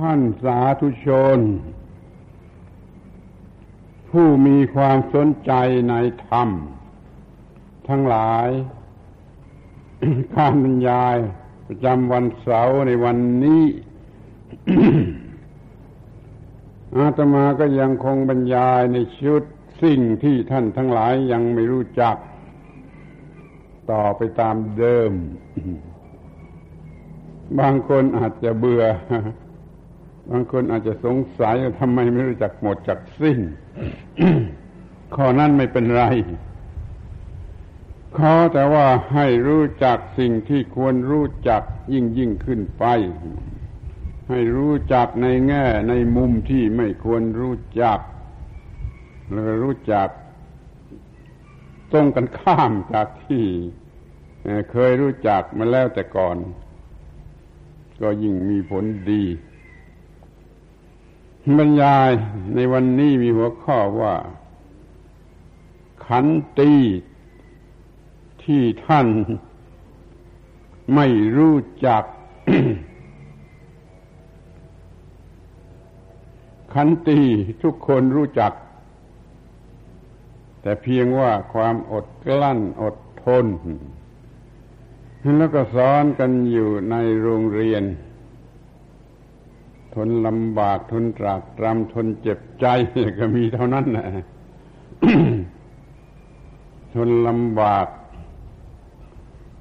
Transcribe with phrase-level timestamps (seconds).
[0.00, 1.38] ท่านสาธุชน
[4.10, 5.52] ผู้มีความสนใจ
[5.88, 5.94] ใน
[6.26, 6.48] ธรรม
[7.88, 8.48] ทั้งหลาย
[10.34, 11.16] การบรรยาย
[11.66, 13.64] ประจำวันเสาร์ในวันนี้
[16.96, 19.42] อาตมาก็ยังคงบรรยายในชุด
[19.82, 22.16] สิ่งที่ท่านทั้งหลายยังไม่รู้จัก
[23.90, 25.12] ต่อไปตามเดิม
[27.58, 28.84] บางคนอาจจะเบื่อ
[30.30, 33.38] บางคนอาจจะสงสัยว่าทำไมไม่รู้จักหมดจักสิ้น
[35.14, 36.04] ข้อนั้นไม่เป็นไร
[38.16, 41.62] ขอแต่ว่าให้รู้จักสิ่งที่ควรรู้จัก
[41.92, 42.84] ยิ่งยิ่งขึ้นไป
[44.28, 47.98] ให้รู้จักในแง่ในมุมที่ไม่ควรรู้จัก
[49.30, 50.08] แล้วรู้จัก
[51.92, 53.44] ตรงกันข้ามจากที่
[54.70, 56.36] เคยรู้จักมาแล้วแต่ก่อน
[58.00, 59.24] ก็ยิ่งมีผลดี
[61.58, 62.10] บรรยาย
[62.54, 64.14] ในวันนี้มีหัวข้อว่า
[66.06, 66.26] ขัน
[66.58, 66.72] ตี
[68.42, 69.08] ที่ท่าน
[70.94, 71.06] ไม่
[71.36, 71.56] รู้
[71.86, 72.04] จัก
[76.74, 77.20] ขันตี
[77.62, 78.52] ทุกคนรู้จัก
[80.62, 83.46] แต่เพียงว่าความอดกลั้นอดทน
[85.38, 87.82] แล้วก็สอนกันอยู่ในโรงเรียน
[89.94, 92.66] ทนลำบากทนตรากตรำทนเจ็บใจ
[93.18, 94.06] ก็มีเท่านั้นแหละ
[96.94, 97.86] ทนลำบาก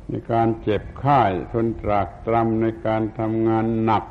[0.10, 1.22] ในการเจ็บไข้
[1.54, 4.04] ทนตรากตรำในการทำงานหนัก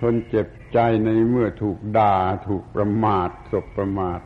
[0.00, 2.14] ทนเจ็บใจในเมื่อถูกด่า
[2.46, 4.20] ถูกประมาทสบประมาท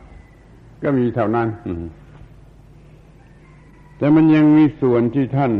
[0.83, 1.47] ก็มีเท่านั้น
[3.97, 5.53] แต่มันยังมีส่วนที่ท่าน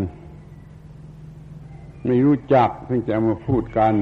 [2.06, 3.94] ไม่รู้จักเพิ่งจะมาพูดกัน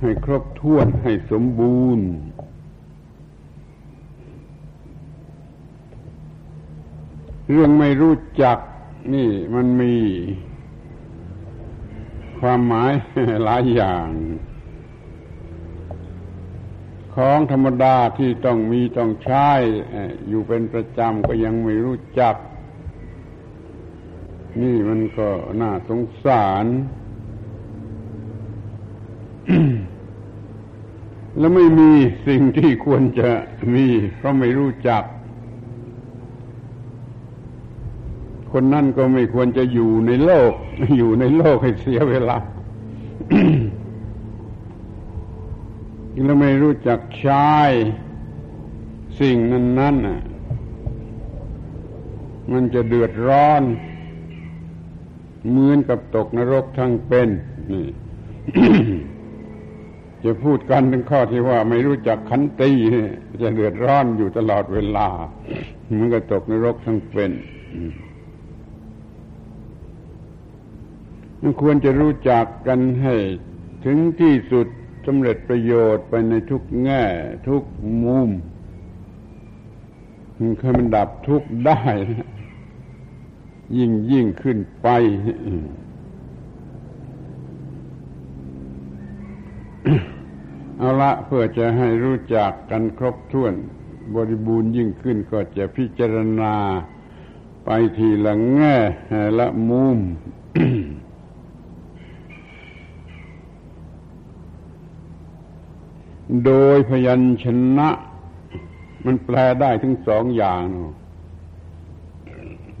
[0.00, 2.06] ให้ครบถ้วนให้สมบูรณ์
[7.50, 8.58] เรื่องไม่รู้จัก
[9.14, 9.94] นี่มันมี
[12.40, 12.92] ความหมาย
[13.44, 14.08] หลายอย่าง
[17.14, 19.48] ของธรรมดาที่ต้องมีต้องใช้
[20.28, 22.34] อยู่เป็นประจำก็ยังไม่รู้จัก
[24.62, 25.28] นี่มันก็
[25.60, 26.66] น่าสงสาร
[31.38, 31.90] แล้วไม่มี
[32.26, 33.30] สิ่งที่ควรจะ
[33.74, 33.86] มี
[34.16, 35.02] เพราะไม่รู้จัก
[38.52, 40.52] คนนั่นก็ไม่ควรจะอยู่ในโลก
[40.98, 42.36] อยู่ในโลกให้เสียเวลา
[46.24, 47.46] แล้วไม่รู้จักใช้
[49.20, 49.96] สิ่งนั้นนั่น
[52.52, 53.62] มันจะเดือดร้อน
[55.48, 57.28] เหมือนกับตกนรกทั้งเป็น
[57.72, 57.86] นี่
[60.26, 62.70] จะพูดกันถึงข้อที่ว่าไม่รู้จักขันตี
[63.42, 65.08] จะเดือดร้อนอยู่ตลอดเวลา
[65.98, 67.32] มันก็ตกนรกทั้งเป็น
[71.40, 73.14] มันควรจะรู้จักกันให้
[73.84, 74.66] ถึงที่สุด
[75.06, 77.02] สำเร็จประโยชน์ไปในทุกแง่
[77.48, 77.62] ทุก
[78.04, 78.30] มุม
[80.38, 81.80] มันคือมันดับทุกได้
[83.76, 84.88] ยิ่งยิ่งขึ้นไป
[90.78, 93.54] เอาละเพื่อจะให้รู้จักกันครบถ้วน
[94.14, 96.54] บริบูรณ์ยิ่งขึ้นก็จะพิจารณา
[97.64, 98.76] ไปทีละแง่
[99.38, 99.98] ละมุม
[106.44, 107.44] โดยพยัญช
[107.78, 107.88] นะ
[109.04, 110.64] มันแปลได้ถึงสองอย่าง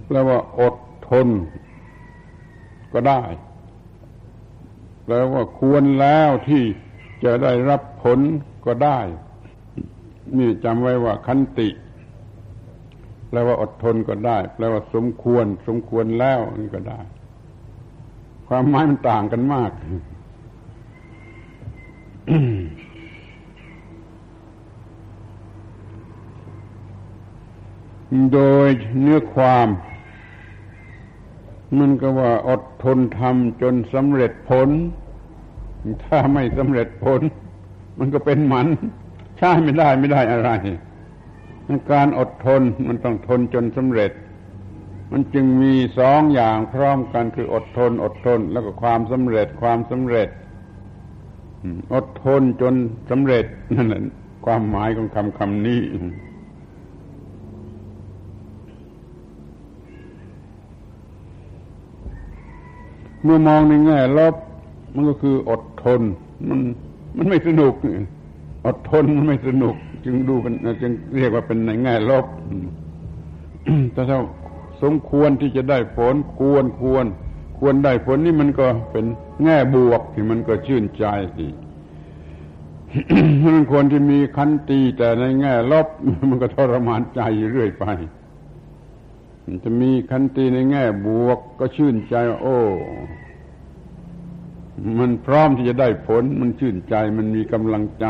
[0.06, 0.74] แปลว่าอด
[1.08, 1.28] ทน
[2.92, 3.22] ก็ได้
[5.04, 6.64] แปลว่าควรแล้วที่
[7.24, 8.18] จะได้รับผล
[8.66, 9.00] ก็ได้
[10.38, 11.68] นี่จำไว้ว่าคันติ
[13.28, 17.00] แปลว่าอดทนก็ได้ แปลว่าสมควร สมควรแล้วนี่ก็ได้
[18.48, 19.72] ความหมายมันต่างกันมาก
[28.32, 28.68] โดย
[29.00, 29.68] เนื้อความ
[31.78, 34.68] มันก็ว่าอดทนทำจนสำเร็จผล
[36.04, 37.20] ถ้าไม่สำเร็จผล
[37.98, 38.66] มันก็เป็นหมัน
[39.38, 40.50] ใช่ไม่ได้ไม่ได้อะไร
[41.92, 44.12] การอดทนมันต้องทนจนสำเร็จ
[45.12, 50.28] มันจึงมีสองอย่างพร้อมกันคืออดทน อดทน แล้วก็ความสำเร็จความสำเร็จ
[51.94, 52.74] อดทนจน
[53.10, 53.44] สำเร็จ
[53.76, 54.00] นั่นแหละ
[54.46, 55.82] ความหมายของคำคำนี้
[63.22, 64.34] เมื่อมองในแง่ลบ
[64.96, 66.00] มันก็คืออดทน
[66.48, 66.60] มัน
[67.16, 67.74] มันไม่สนุก
[68.66, 72.26] อดทนมันไม่สนุก จึงดูเป็นจึงเรียกว่าเป็นในแง่ลบ
[73.92, 74.18] แต่ถ้า
[74.82, 77.06] สมควรที่จะได้ผลควรควร
[77.58, 79.04] ควรได้ผลนี่มันก็เป็น
[79.44, 81.04] แง่บวกที่มันก็ชื่นใจ
[81.36, 81.46] สิ
[83.44, 85.86] มันคนที่มีคันตีแต่ในแง่ลบ
[86.30, 87.84] มันก็ทรมานใจอยู่เรื่อยไป
[89.64, 92.58] จะมีคันตีในแง่บวกก็ชื่นใจโอ้
[95.00, 98.06] มันพร้อมที่จะได้ผล มันชื่นใจ มันมีกำลังใจ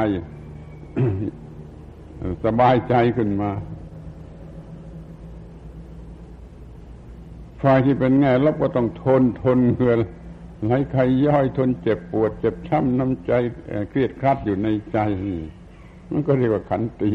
[2.44, 3.50] สบายใจขึ้นมา
[7.62, 9.94] ฝ่ายที่เป็นแง่ลบก็ต้องทนทนเหือ
[10.64, 13.32] ไหลใครย่อยทนเจ็บปวด เจ็บช้ำน้ำใจ
[13.88, 14.98] เครียดครัดอยู่ในใจ
[16.10, 17.12] มันก็เรียกว่าขันตี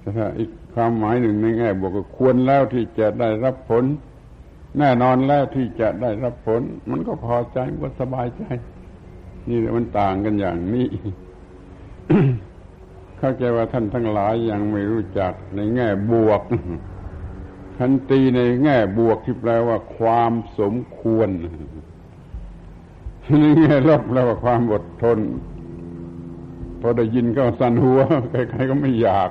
[0.00, 3.84] แต่อีกความหมายหนึ่งในแง่บอกว่าควรแล้วที่จะได้รับผล
[4.78, 8.44] แน่นอนแล้วที่จะได้รับผล มันก็พอใจมันก็สบายใจ
[9.48, 10.88] นี่มันต่างกันอย่างนี้
[13.18, 16.42] เข้าใจว่าท่านทั้งหลายยังไม่รู้จักในแง่บวก
[17.78, 21.28] ขันตีในแง่บวกที่แปลว่าความสมควร
[23.40, 25.18] ในแง่ลบแปลว่าความอดทน
[26.80, 28.00] พอได้ยินก็สั่นหัว
[28.30, 29.30] ใครๆก็ไม่อยาก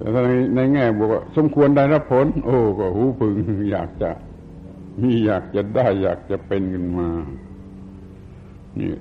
[0.00, 3.34] แต่ถ้าในในแง่บวกสมควรได้รับผล โอ้ก็หูพึง
[3.72, 4.10] อยากจะ
[5.00, 7.08] มีอยากจะได้อยากจะเป็นขึ้นมา
[8.78, 8.92] นี่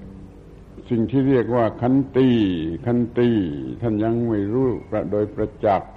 [0.90, 2.30] สิ่งที่เรียกว่าคันตี
[2.86, 3.30] คันตี
[3.82, 5.92] ท่านยังไม่รู้ประโดยประจักษ์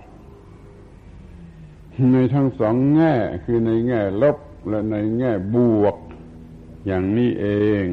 [2.12, 3.14] ในทั้งสองแง่
[3.44, 4.38] คือในแง่ลบ
[4.68, 5.96] และในแง่บวก
[6.86, 7.46] อย่างนี้เอ
[7.84, 7.86] ง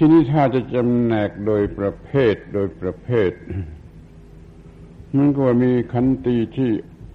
[0.00, 3.30] ที่นี้ถ้าจะจำแนกโดยประเภทโดยประเภท
[5.16, 6.70] มันก็มีขันตีที่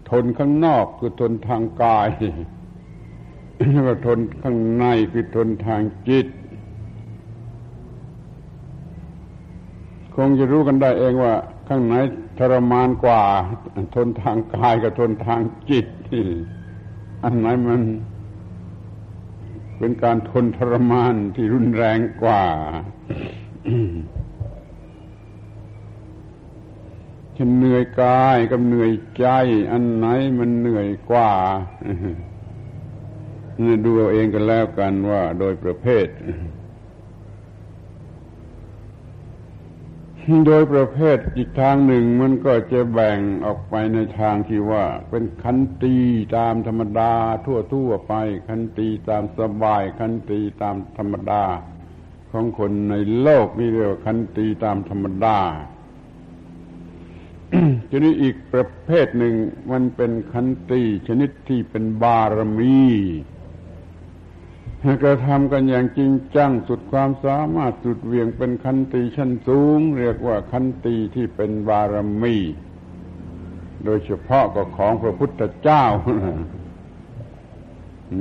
[0.10, 2.10] ทนข้างนอกคือทนทางกาย
[3.72, 6.28] แล้วก็ทนข้างในคือทนทางจิต
[10.16, 11.34] คงจะรู้กันได้เองว่า
[11.68, 11.94] ข้างไหน
[12.38, 13.22] ทรมานกว่า
[13.96, 15.88] ทนทางกายกับทนทางจิต
[17.24, 17.82] อันไหนมัน
[19.80, 22.44] เป็นการทนทรมานที่รุนแรงกว่า
[27.38, 29.26] ฉันเหนื่อยกายกับเหนื่อยใจ
[29.72, 30.08] อันไหน
[30.40, 31.32] มันเหนื่อยกว่า
[33.86, 36.08] ดูเอาเองกันแล้วกันว่าโดยประเภท
[40.46, 45.96] โดยประเภทอีกทางหนึ่งมันก็จะแบ่งออกไปในทางที่ว่า เป็นคันตี
[46.38, 47.14] ตามธรรมดา
[47.46, 48.14] ทั่วทั่วไป
[48.48, 51.44] คันตีตามสบาย คันตีตามธรรมดา
[52.32, 55.38] ของคนในโลกนี่เรียกว่าคันตีตามธรรมดา
[57.90, 59.36] ทีนี้อีกประเภทหนึ่ง
[59.72, 62.84] มันเป็นคันตีชนิดที่เป็นบารมี
[65.04, 72.36] กระทำกันอย่างจริงจังสุดความสามารถสุดเวียงเป็นคันตีชั้นสูง เรียกว่าคันตีที่เป็นบารมี
[73.86, 75.84] โดยเฉพาะก็ของพระพุทธเจ้า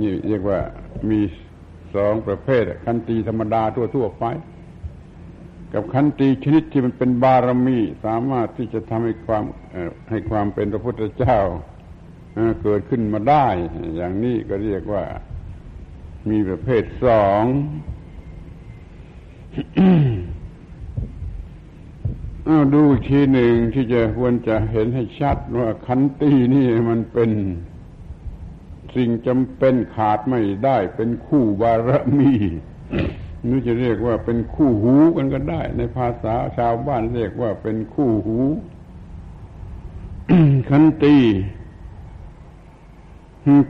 [0.00, 0.60] นี่เรียกว่า
[1.10, 1.20] มี
[1.94, 3.62] สองประเภท คันตีธรรมดา
[3.96, 4.24] ทั่วๆไป
[5.74, 9.44] กับคันตีชนิดที่มันเป็นบารมี สามารถที่จะทำให้ความ
[10.10, 11.38] ให้ความเป็นพระพุทธเจ้า
[12.62, 13.46] เกิดขึ้นมาได้
[13.96, 15.04] อย่างนี้ก็เรียกว่า
[16.30, 17.42] มีประเภทสอง
[22.48, 27.30] อาดูทีหนึ่งที่จะควรจะเห็นให้ชัดว่าคันตีนี่มันเป็น
[28.94, 32.32] สิ่งจำเป็นขาดไม่ได้ เป็นคู่บารมี
[33.48, 38.38] นี่จะเรียกว่าเป็นคู่หูกันก็ได้ ในภาษาชาวบ้านเรียกว่าเป็นคู่หู
[40.70, 41.16] คันตี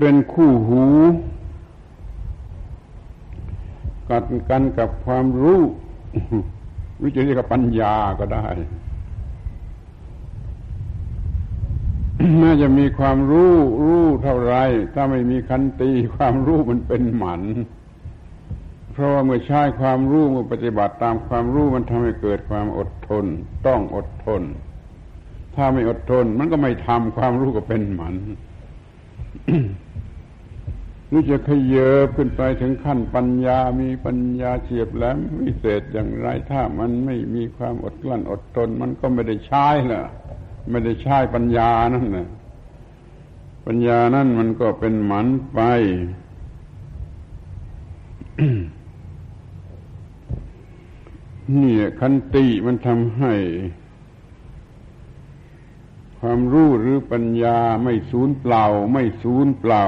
[0.00, 0.84] เป็นคู่หู
[4.12, 5.60] กันกันกับความรู้
[7.02, 8.46] วิจารณ์กับปัญญาก็ได้
[12.42, 13.52] น่าจะมีความรู้
[13.84, 14.54] รู้เท่าไร
[14.94, 17.42] ถ้าไม่มีคันตีความรู้มันเป็นหมัน
[18.92, 23.24] เพราะว่าเมื่อใช้ความรู้เมื่อปฏิบัติตามความรู้มันทำให้เกิดความอดทน
[23.66, 24.42] ต้องอดทน
[25.54, 28.14] ถ้าไม่อดทน มันก็ไม่ทำความรู้ก็เป็นหมัน
[31.14, 40.02] รือจะขยเยบขึ้นไปถึงขั้นปัญญา มีปัญญาเฉียบแหลมวิเศษอย่างไรถ้ามันไม่มีความอดกลั้นอดทน มันก็ไม่ได้ใช้ละ
[40.70, 42.28] ไม่ได้ใช้ปัญญานั่นแหละ
[43.66, 45.60] ปัญญานั่นมันก็เป็นหมันไป
[51.62, 53.34] นี่คันติมันทำให้
[56.20, 59.84] ความรู้หรือปัญญาไม่สูญเปล่า ไม่สูญเปล่า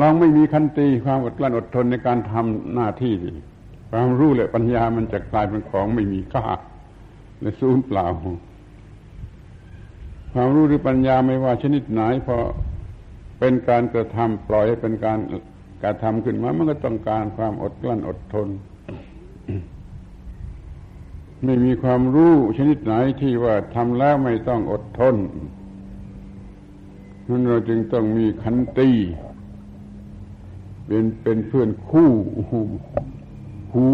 [0.00, 3.30] ลองไม่มีคันตีความอดกลั้นอดทนในการทำหน้าที่ดิ
[3.90, 6.46] ความรู้และปัญญามันจะกลายเป็นของไม่มีค่า
[7.40, 8.06] และสูญเปล่า
[10.32, 12.36] ความรู้หรือปัญญาไม่ว่าชนิดไหนพอ
[13.38, 15.18] เป็นการกระทำปล่อยให้เป็นการ
[15.82, 18.48] การทำขึ้นมามันก็ต้องการความอดกลั้นอดทน
[21.44, 25.14] ไม่มีความรู้ชนิดไหนที่ว่าทำแล้วไม่ต้องอดทน
[27.28, 28.90] นั้นเราจึงต้องมีขันตี
[30.86, 32.10] เป็นเป็นเพื่อนคู่
[33.72, 33.86] หู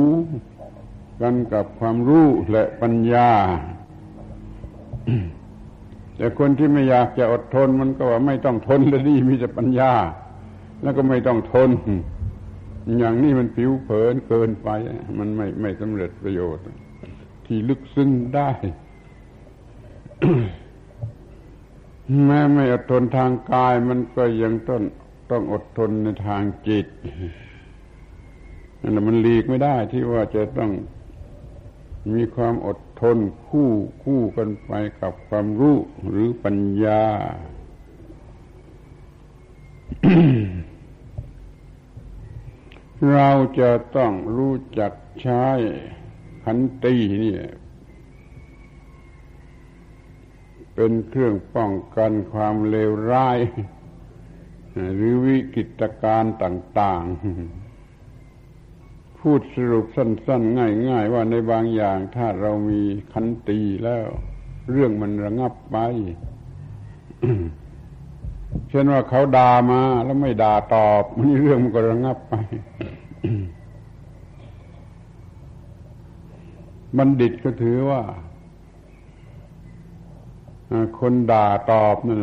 [1.20, 3.30] กันกับความรู้และปัญญา
[6.16, 9.92] แต่คนที่ไม่อยากจะอดทนมันก็ว่าไม่ต้องทนแล้วนี่มีแต่ปัญญา
[10.82, 11.70] แล้วก็ไม่ต้องทน
[12.98, 14.68] อย่างนี้มันผิวเผินเกินไป
[15.18, 16.64] มันไม่ไม่สำเร็จประโยชน์
[17.46, 18.50] ที่ลึกซึ้งได้
[22.26, 24.82] แม้ไม่อดทนทางกายมันก็ยังต้อง
[25.30, 26.86] ต้องอดทนในทางจิต
[28.80, 30.70] นั่นมันหลีกไม่ได้ที่ว่าจะต้อง
[32.14, 33.16] มีความอดทน
[33.46, 33.70] คู่
[34.04, 35.76] คู่กันไปกับความรู้
[36.08, 37.04] หรือปัญญา
[43.12, 43.28] เรา
[43.60, 44.92] จะต้องรู้จัก
[45.22, 45.44] ใช้
[46.44, 47.34] ขันตีนี่
[50.74, 53.38] เป็นเครื่องป้องกันความเลวร้าย
[54.94, 57.04] หรือวิกฤตการต่าง
[58.32, 64.06] ๆ พูดสรุปสั้น ๆ ง่าย ๆ ว่าในบางอย่างถ้าเรามีขันตีแล้ว
[64.70, 65.76] เรื่องมันระงับไป
[68.68, 72.34] เช่นว่าเขาด่ามาแล้วไม่ด่าตอบนี่เรื่องมันก็ระงับไป
[76.96, 78.02] บัณฑิตก็ถือว่า
[81.00, 82.20] คนด่าตอบนั่น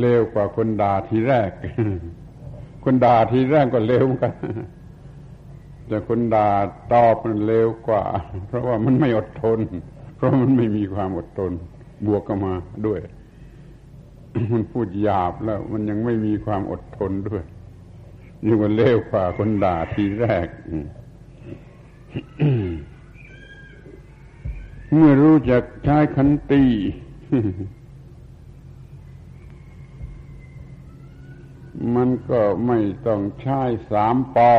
[0.00, 1.50] เลวกว่าคนด่าทีแรก
[2.84, 4.32] คนด่าทีแรกก็เลวกัน
[5.88, 6.48] แต่คนด่า
[6.92, 8.04] ตอบมันเร็วกว่า
[8.46, 9.60] เพราะว่ามันไม่อดทน
[10.16, 11.52] เพราะมันไม่มีความอดทน
[12.06, 12.54] บวกกันมา
[12.86, 13.00] ด้วย
[14.52, 17.44] มันพูดหยาบแล้ว มันยังไม่มีความอดทนด้วย
[18.46, 20.48] ยังมันเลวกว่าคนด่าทีแรก
[24.94, 26.64] เมื่อรู้จักใช้ขันตี
[31.96, 33.62] มันก็ไม่ต้องใช้
[33.92, 34.52] สามปอ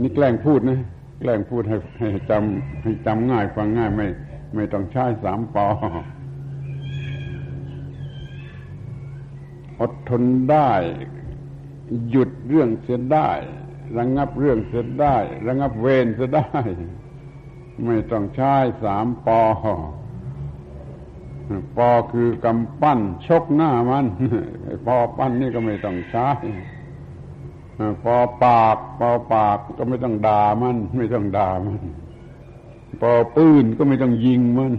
[0.00, 0.80] นี่แกล้งพูดนะ
[1.20, 4.06] แกล้งพูดให้ให้จำให้จำง่ายฟังง่ายไม่
[4.54, 5.66] ไม่ต้องใช้สามปอ
[9.80, 10.72] อดทนได้
[12.10, 13.30] หยุดเรื่องเสียได้
[13.98, 16.48] ระงงับเรื่องเสียได้ ระงับเวรเสียได้
[17.86, 19.40] ไม่ต้องใช้สามปอ
[21.76, 24.06] ปอคือกำปั้น ชกหน้ามัน
[24.86, 26.28] ปอปั้นนี่ก็ไม่ต้องใช้
[28.02, 28.14] พอ
[28.44, 31.80] ปากพอปากก็ไม่ต้องด่ามัน ไม่ต้องด่ามัน
[33.00, 34.72] พอปืนก็ไม่ต้องยิงมัน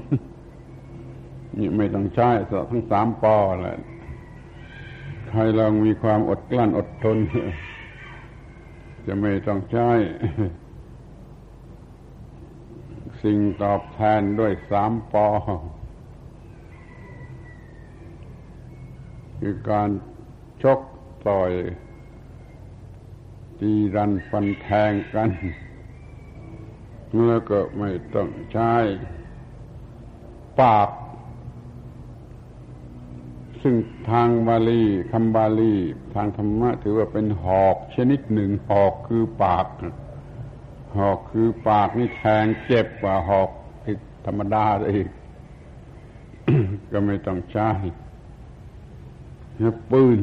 [1.57, 2.29] นี่ไม่ต้องใช้
[2.69, 3.79] ทั้งสามปอแหละ
[5.29, 7.17] ใครลองมีความอดกลั้นอดทน
[9.07, 9.89] จะไม่ต้องใช้
[13.23, 15.27] สิ่งตอบแทนด้วยสามปอ
[19.39, 19.89] คือการ
[20.63, 20.79] ชก
[21.27, 21.51] ต่อย
[23.59, 25.29] ตีรันฟันแทงกัน
[27.27, 28.73] แล้วก็ไม่ต้องใช้
[30.61, 30.89] ปาก
[33.61, 33.75] ซึ่ง
[34.11, 35.73] ทางบาลีคำบาลี
[36.15, 39.65] ทางธรรมะ ถือว่าเป็นหอกชนิดหนึ่ง หอกคือปาก
[40.97, 43.49] หอกคือปากนี่แทงเจ็บกว่าหอก
[44.25, 45.07] ธรรมดาอีก
[46.91, 47.69] ก็ไม่ต้องใช้
[49.91, 50.19] ปืน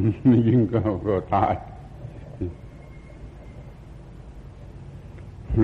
[0.46, 1.54] ยิงก็ก็ตาย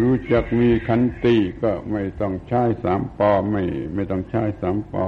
[0.01, 3.63] รู้จักมีขันติก็ไม่ต้องใช้สามปอไม่
[3.95, 5.05] ไม่ต้องใช้สามปอ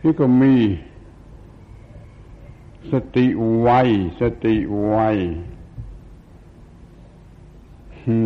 [0.00, 0.54] ที่ก็มี
[2.92, 3.26] สติ
[3.60, 3.68] ไว
[4.20, 4.54] สติ
[4.86, 4.96] ไว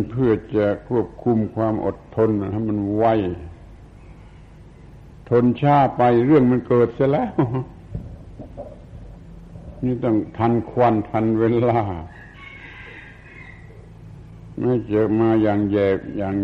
[0.09, 3.05] เพื่อจะควบคุมความอดทนให้มันไว
[5.29, 7.33] ทนช้าไปเรื่องมันเกิดเสียแล้ว
[9.83, 11.81] นี่ต้องทันควันทันเวลา
[14.61, 16.35] ไม่เจอมาอย่างแยบอย่าง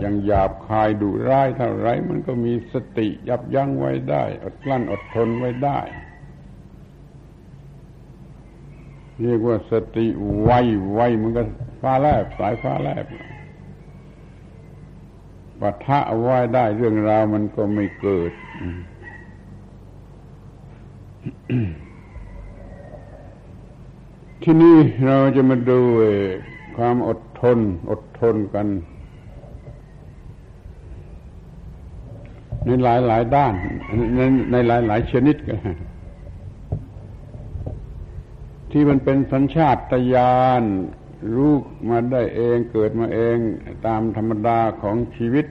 [0.00, 5.80] อย่างหยาบคายดุร้ายเท่าไรมันก็มีสติยับยั้งไว้ได้ อดกลั้นอดทนไว้ได้
[9.22, 10.06] เรียกว่าสติ
[10.42, 10.50] ไว
[10.92, 11.42] ไวมันก็
[11.80, 13.06] ฟ้าแลบสายฟ้าแลบ
[15.60, 18.32] ปะทะเอาไว้ได้เรื่องราวมันก็ไม่เกิด
[24.42, 25.80] ที่นี่เราจะมาดู
[26.76, 27.58] ความอดทน
[27.90, 28.66] อดทนกัน
[32.64, 33.52] ในหลายหลายด้าน
[34.16, 34.20] ใน
[34.50, 35.58] ในหลายหลายชนิดกัน
[38.78, 39.76] ที่มันเป็นสัญชาต
[40.14, 40.62] ญาณ
[41.34, 41.54] รู้
[41.88, 43.36] มาได้เองเกิดมาเอง
[43.86, 45.46] ตามธรรมดาของชีวิต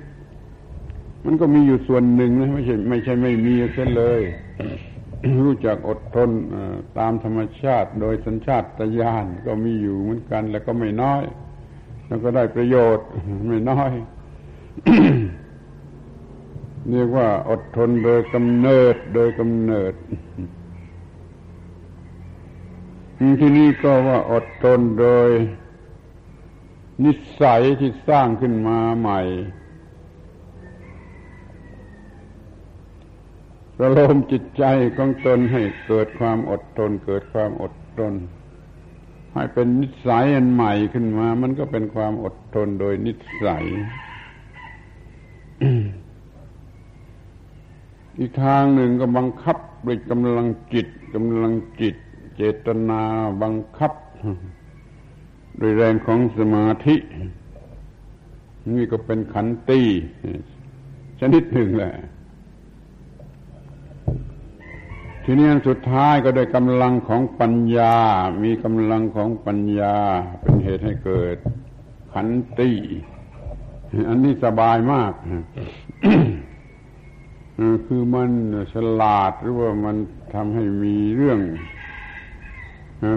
[1.26, 4.22] มันก็มีอยู่ส่วนหนึ่งนะไม่ใช่ไม่ใช่ไม่มีเช่นเลย
[5.46, 6.30] รู้จักอดทน
[7.00, 8.64] ตามธรรมชาติโดยสัญชาต
[9.00, 11.24] ญาณก็มีอยู่เหมือนกัน แล้วก็ไม่น้อย
[12.08, 13.08] แล้วก็ได้ประโยชน์
[13.48, 13.92] ไม่น้อย
[16.90, 19.94] เรียกว่าอดทนโดยกำเนิดโดยกำเนิด
[23.18, 25.30] ที่นี่ก็ว่าอดทนโดย
[27.04, 29.22] นิสัยที่สร้างขึ้นมาใหม่
[33.78, 34.64] ประโลมจิตใจ
[34.98, 38.14] ของตนให้เกิดความอดทน เกิดความอดทน
[39.34, 43.66] ให้เป็นนิสัยอันใหม่ขึ้นมา มันก็เป็นความอดทนโดยนิสัย
[48.20, 51.96] อีกทางหนึ่งก็บังคับด้วยกำลังจิตกำลังจิต
[52.36, 53.02] เจตนา
[53.42, 53.92] บังคับ
[55.58, 56.96] โดยแรงของสมาธิ
[58.76, 59.82] นี่ก็เป็นขันตี
[61.20, 61.94] ชนิดหนึ่งแหละ
[65.24, 67.96] ทีนี้สุดท้ายก็ได้กำลังของปัญญา
[68.44, 69.96] มีกำลังของปัญญา
[70.42, 71.38] เป็นเหตุให้เกิด
[72.14, 72.28] ขัน
[72.60, 72.72] ตี
[74.10, 75.14] อันนี้สบายมาก
[77.86, 78.30] คือมัน
[78.74, 79.96] ฉลาดหรือว่ามัน
[80.34, 81.40] ทำให้มีเรื่อง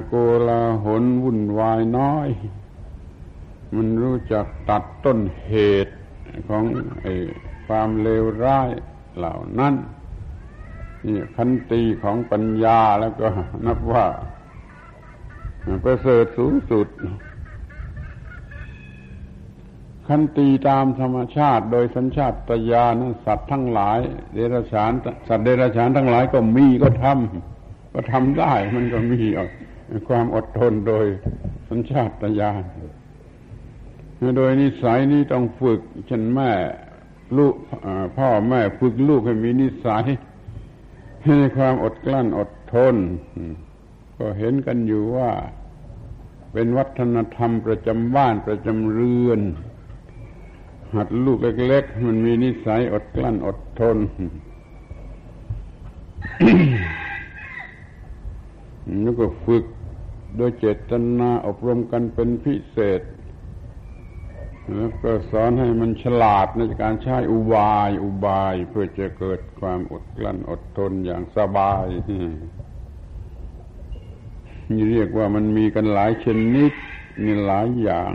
[0.07, 0.15] โก
[0.49, 2.29] ลาหลวุ่นวายน้อย
[3.75, 5.55] มันรู้จักตัดต้นเห
[5.87, 5.95] ตุ
[6.49, 6.65] ของ
[7.03, 7.15] ไอ้
[7.67, 8.69] ความเลวร้าย
[9.17, 9.75] เหล่านั้น
[11.07, 13.29] นี่คันตีของปัญญาแล้วก็
[13.67, 14.07] นับว่า
[15.85, 16.89] ประเสริฐสูงสุด
[20.09, 22.35] คันตีตามธรรมชาติ โดยสัญชาต
[22.71, 23.99] ญาณสัตว์ทั้งหลาย
[24.35, 24.93] เดรัจฉาน
[25.29, 29.51] สัตว์เดรัจฉานทั้งหลายก็มีก็ทำก็ทำได้มันก็มีออก
[30.09, 31.07] ความอดทนโดย
[31.69, 32.63] สัญชาตญาณ
[34.37, 36.51] โดยนิสัยนี้ต้องฝึกเช่นแม่
[37.39, 37.55] ลูก
[38.19, 40.05] พ่อแม่ฝึกลูกให้มีนิสัย
[41.25, 42.97] ให้ความอดกลั้นอดทน
[44.19, 45.31] ก็เห็นกันอยู่ว่า
[46.53, 49.41] เป็นวัฒนธรรมประจำบ้านประจำเรือน
[50.95, 53.97] หัดลูกเล็กๆมันมีนิสัยอดกลั้นอดทน
[59.03, 59.65] แล้วก็ฝึก
[60.37, 63.03] โดยเจตนาอบรมกันเป็นพิเศษ
[64.75, 71.87] แล้วก็สอนให้มันฉลาดในการใช้อุบายอุบายเพื่อจะเกิดความอดกลั้นอดทนอย่างสบาย
[74.71, 76.73] นี่เรียกว่ามันมีกันหลายชนิด
[77.23, 78.13] มีหลายอย่าง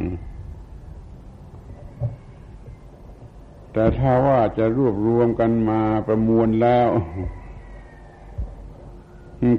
[3.73, 6.89] แต่ถ้าว่าจะรวบรวมกันมาประมวลแล้ว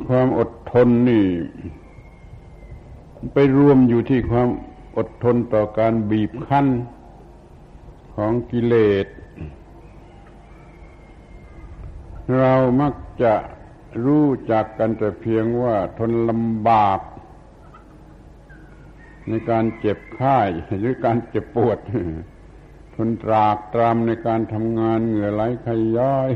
[0.08, 1.26] ความอดทนนี่
[3.32, 4.48] ไปรวมอยู่ที่ความ
[4.96, 6.66] อดทนต่อการบีบคั้น
[8.16, 9.06] ของกิเลส
[12.38, 13.34] เรามักจะ
[14.04, 17.00] รู้จักกันแต่เพียงว่าทนลำบาก
[19.28, 20.38] ในการเจ็บไข้
[20.78, 21.78] หรือการเจ็บปวด
[22.96, 26.32] ทนตรากตรำในการทำงานเหงื่อไหลขย้อย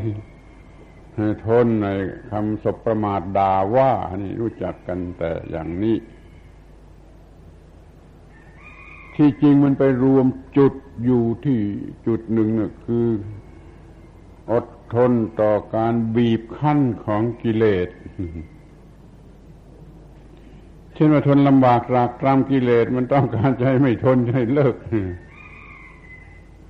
[1.46, 1.88] ทนใน
[2.30, 5.96] คำสบประมาทด่าว่านี่รู้จักกันแต่อย่างนี้
[9.20, 10.26] ที่จริงมันไปรวม
[10.58, 11.58] จุดอยู่ที่
[12.06, 13.06] จุดหนึ่งน่ะคือ
[14.52, 17.88] อดทนต่อการบีบคั้นของกิเลส
[20.94, 24.76] เช่นว่าทนลำบากรากตรามกิเลสมันต้องการจะให้ไม่ทนให้เลิก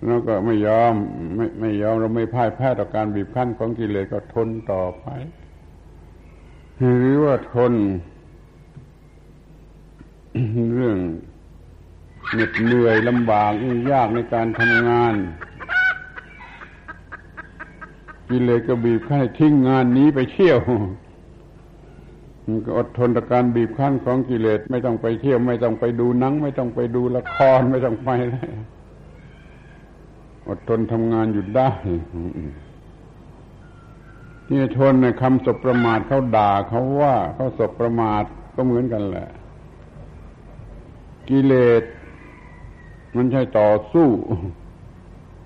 [0.07, 0.95] แล้วก็ไม่ยอม
[1.37, 5.07] ไม่ไม่ยอมเราไม่พ่ายแพ้ต่อการบีบคั้นของกิเลสก็ทนต่อไป
[6.79, 7.73] หรือว่าทน
[12.33, 15.15] เหน็ดเหนื่อยลำบากยุ่งยากในการทำงาน
[18.29, 20.59] กิเลสก็บีบคั้นทิ้งงานนี้ไปเที่ยว
[22.65, 28.51] ก็อดทนต่อการบีบคั้นของกิเลสไม่ต้องไปเที่ยว ไม่ต้องไปดูหนัง ไม่ต้องไปดูละครไม่ต้องไปเลย
[30.49, 31.71] อดทนทำงานอยู่ได้
[34.51, 39.29] นี่ทนในคำสบประมาทเขาด่าเขาว่าเขาสบประมาทก็เหมือนกันแหละ
[41.29, 41.83] กิเลส
[43.17, 44.09] มันใช่ต่อสู้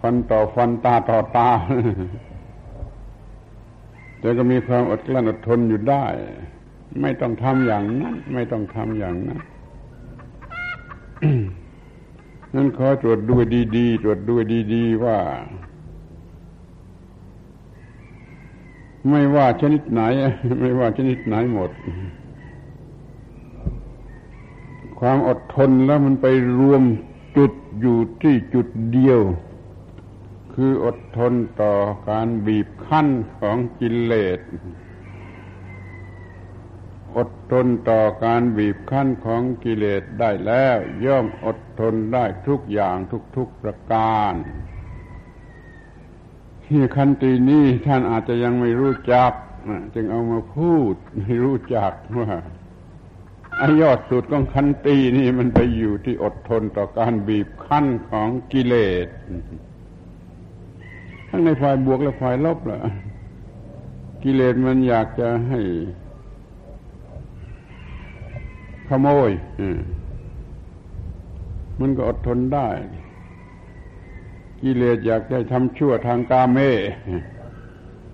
[0.00, 1.48] ฟันต่อฟันตาต่อตา
[4.20, 6.04] แต่ก็มีความอดกลั้นอดทนอยู่ได้
[7.00, 9.40] ไม่ต้องทำอย่างนั้น ไม่ต้องทำอย่างนั้น
[12.54, 13.34] นั่นขอตรวจดู
[13.76, 14.34] ดีๆ ตรวจดู
[14.74, 15.18] ดีๆ ว่า
[19.10, 20.02] ไม่ว่าชนิดไหน
[20.60, 21.70] ไม่ว่าชนิดไหนหมด
[25.00, 26.26] ความอดทนแล้วมันไป
[26.58, 26.82] รวม
[27.80, 29.20] อยู่ที่จุดเดียว
[30.54, 31.32] คืออดทน
[31.62, 31.74] ต่อ
[32.10, 33.08] การบีบคั้น
[33.40, 34.40] ของกิเลส
[37.16, 42.96] อดทนต่อการบีบคั้นของกิเลสได้แล้ว ย่อมอดทนได้ทุกอย่าง
[43.36, 44.34] ทุกๆประการ
[46.66, 49.32] ที่คันตีนี้ท่านอาจจะยังไม่รู้จัก
[49.94, 52.30] จึงเอามาพูดให้รู้จักว่า
[53.60, 59.06] อายอดสุดของคันตีนี่มันไปอยู่ที่อดทนต่อการบีบคั้นของกิเลส
[61.28, 62.78] ทั้งในฝ่ายบวกและฝ่ายลบล่ะ
[64.22, 65.60] กิเลสมันอยากจะให้
[68.88, 69.30] ขโมย
[71.80, 72.68] มันก็อดทนได้
[74.62, 76.58] กิเลสอยากจะทำชั่วทางกาเม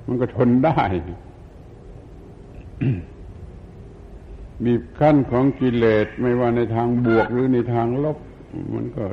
[0.06, 0.80] มันก็ทนได้
[4.64, 8.18] บีบคั้นของกิเลสไม่ว่าในทางบวกหรือในทางลบ
[8.74, 9.04] มันก็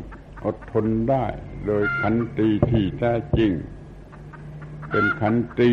[0.46, 1.26] อดทนได้
[1.66, 3.52] โดยขันตีที่แท้จริง
[4.90, 5.72] เป็นขันตี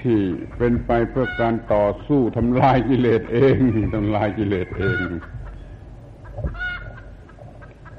[0.00, 0.18] ที่
[0.56, 3.56] เป็นไปเพื่อการต่อสู้ทำลายกิเลสเอง
[3.94, 4.98] ทำลายกิเลสเอง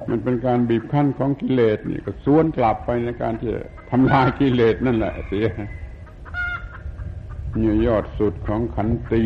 [0.10, 3.50] มันเป็นการบีบคั้นของกิเลสนี่ก็สวนกลับไปในการที่
[3.92, 5.48] ทำลายกิเลสนั่นแหละเสีย
[7.60, 9.24] นี่ยอดสุดของขันตี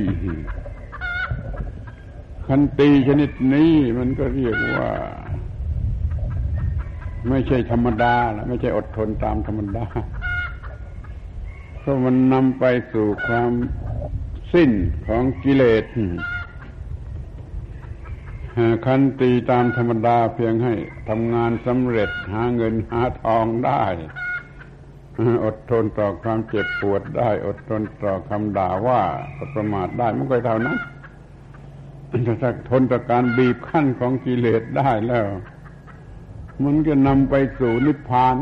[2.48, 4.90] ขันตีชนิดนี้มันก็เรียกว่า
[7.30, 8.16] ไม่ใช่ธรรมดา
[8.48, 9.86] ไม่ใช่อดทนตามธรรมดา
[11.80, 13.52] เพราะมันนำไปสู่ความ
[14.54, 14.72] สิ้น
[15.08, 15.86] ของกิเลส
[18.86, 20.74] ขันตีตามธรรมดาเพียงให้
[21.10, 23.84] ทำงานสำเร็จหาเงินหาทองได้
[25.44, 29.02] อดทนต่อความเจ็บปวดได้ อดทนต่อคำด่าว่า
[29.38, 30.78] อดประมาทได้มันก็เท่านั้น
[32.42, 35.26] ถ้าทนต่อการบีบคั้นของกิเลสได้แล้ว
[36.64, 38.36] มันก็นำไปสู่นิพพาน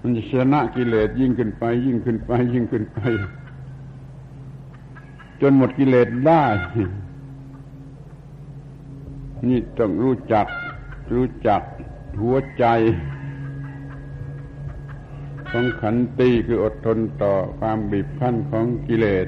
[0.00, 2.98] มันจะชนะกิเลสยิ่งขึ้นไป ยิ่งขึ้นไป ยิ่งขึ้นไป
[5.40, 6.44] จนหมดกิเลสได้
[9.48, 10.46] นี่ต้องรู้จัก
[11.14, 11.62] รู้จัก
[12.20, 12.64] หัวใจ
[15.50, 19.26] ของขันติคืออดทนต่อความบีบคั้นของกิเลส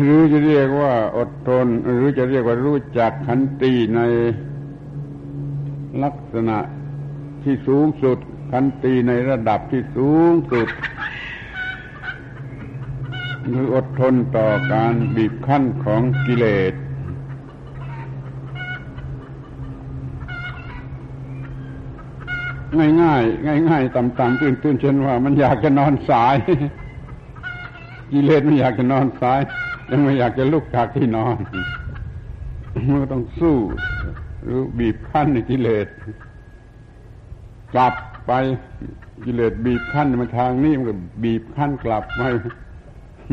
[0.00, 4.00] หรือจะเรียกว่าอดทน หรือจะเรียกว่ารู้จักขันติใน
[6.02, 6.58] ลักษณะ
[7.42, 8.18] ที่สูงสุด
[8.52, 10.68] ขันติในระดับที่สูงสุด
[13.52, 16.74] คืออดทนต่อการบีบคั้นของกิเลส
[22.78, 26.36] ง่ายง่ายง่ายง่ายต่ำต่ำตื่นตื่นเช่นว่า มันอยากจะนอนสาย
[28.12, 29.40] กิเลสมันอยากจะนอนสาย
[29.90, 31.36] ยังไม่อยากจะลุกจากที่นอน
[32.88, 33.56] มันก็ต้องสู้
[34.42, 35.86] หรือบีบคั้นในกิเลส
[37.74, 37.94] กลับ
[38.26, 38.32] ไป
[39.24, 42.22] กิเลสบีบคั้นมาทางนี้มันก็บีบคั้นกลับไป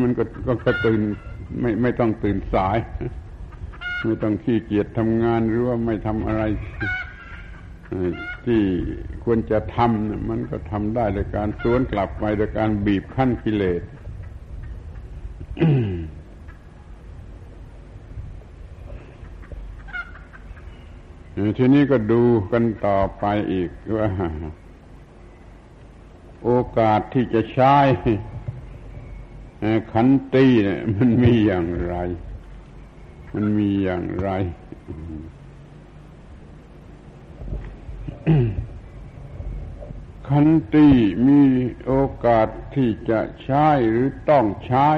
[0.00, 0.22] มันก็
[0.66, 1.00] ก็ตื่น
[1.60, 2.76] ไม่ไม่ต้องตื่นสาย
[4.04, 6.42] ไม่ต้องขี้เกียจทำงานหรือว่าไม่ทำอะไร
[8.44, 8.62] ที่
[9.24, 13.82] ควรจะทำมันก็ทำได้โดยการสวนกลับไปโดยการบีบขั้นกิเลส
[21.58, 24.08] ทีนี้ก็ดูกันต่อไปอีกว่า
[26.44, 27.76] โอกาสที่จะใช้
[29.92, 31.96] ขันตีเนี่ยมันมีอย่างไร
[33.34, 34.30] มันมีอย่างไร
[40.28, 40.88] ขันตี
[41.28, 41.42] มี
[41.84, 41.92] โอ
[42.24, 44.88] กาสที่จะใช้หรือต้องใช้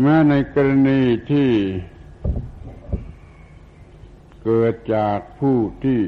[0.00, 1.50] แม้ในกรณีที่
[4.42, 6.00] เกิดจากผู้ที่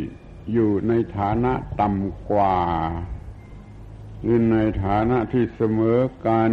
[0.53, 2.59] อยู่ในฐานะต่ำกว่า
[4.23, 6.53] หรือในฐานะที่เสมอกัน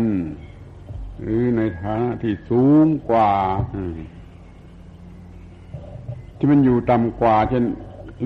[1.22, 3.32] หรือในฐานะที่สูงกว่า
[6.44, 7.66] ที่มันอยู่ต่ำกว่า เช่น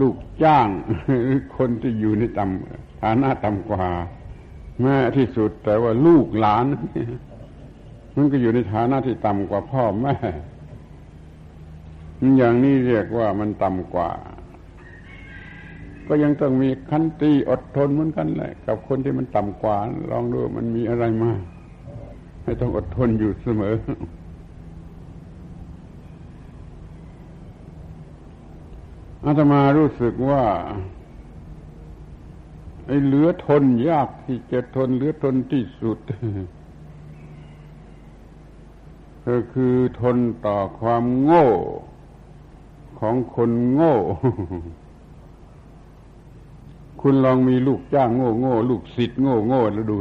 [0.02, 0.68] ลูกจ้าง
[1.08, 3.86] หรือคนที่อยู่ในต่ำฐานะต่ำกว่า
[4.82, 6.66] แม้ที่สุด แต่ว่าลูกหลาน
[8.16, 10.16] มันก็อยู่ในฐานะที่ต่ำกว่าพ่อแม่
[12.38, 14.10] อย่างนี้เรียกว่ามันต่ำกว่า
[16.08, 19.78] ก็ยังต้องมีคันตีอดทนเหมือนกันแหละ กับคนที่มันต่ำกว่า
[20.12, 21.32] ลองดูมันมีอะไรมา
[22.44, 23.76] ให้ต้องอดทนอยู่เสมอ
[29.26, 30.44] อาตมารู้สึกว่า
[32.86, 36.00] ไอ้เหลือทนยากที่จะทนเหลือทนที่สุด
[39.28, 41.48] ก็คือทนต่อความโง่
[43.00, 43.96] ของคนโง่
[47.02, 49.96] คุณลองมีลูกจ้างโง่โง่ลูกศิษย์โง่โง่แล้วดู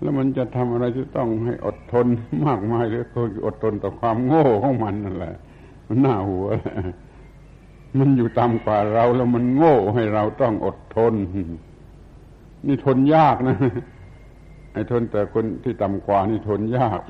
[0.00, 2.06] แล้วมันจะทำอะไรที่ต้องให้อดทน
[2.46, 5.34] มากมายเลยคนอดทนต่อความโง่ของมันนั่นแหละ
[5.86, 6.46] มันน่าหัว
[7.98, 11.14] มันอยู่ต่ำกว่าเราแล้วมันโง่ให้เราต้องอดทน
[12.66, 13.56] นี่ทนยากนะ
[14.72, 17.00] ไอ้ทนแต่คนที่ต่ำกว่านี่ทนยาก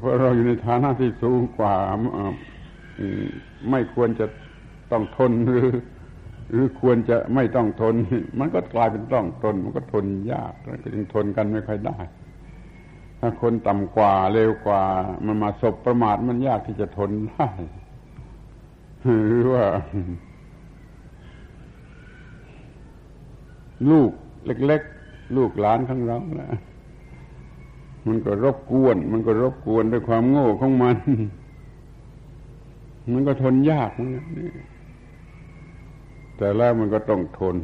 [0.00, 1.74] เพราะเราอยู่ในฐานะที่สูงกว่า
[3.70, 4.26] ไม่ควรจะ
[4.92, 5.68] ต้องทนหรือ
[6.50, 7.94] หรือควรจะไม่ต้องทน
[8.38, 11.98] มันก็กลายเป็นต้องทน มันก็ทนยากก็จึงทนกันไม่ค่อยได้
[13.20, 14.82] ถ้าคนต่ำกว่าเร็วกว่า
[15.26, 17.48] มันมาสบประมาทมันยากที่จะทนได้
[19.26, 19.64] หรือว่า
[23.90, 24.10] ลูก
[24.46, 26.48] เล็ก ๆ ลูกหลานของเรานะ
[28.06, 30.96] มันก็รบกวน มันก็รบกวนด้วยความโง่ของมัน
[33.12, 34.50] มันก็ทนยากนะนี่
[36.36, 37.56] แต่แล้วมันก็ต้องทน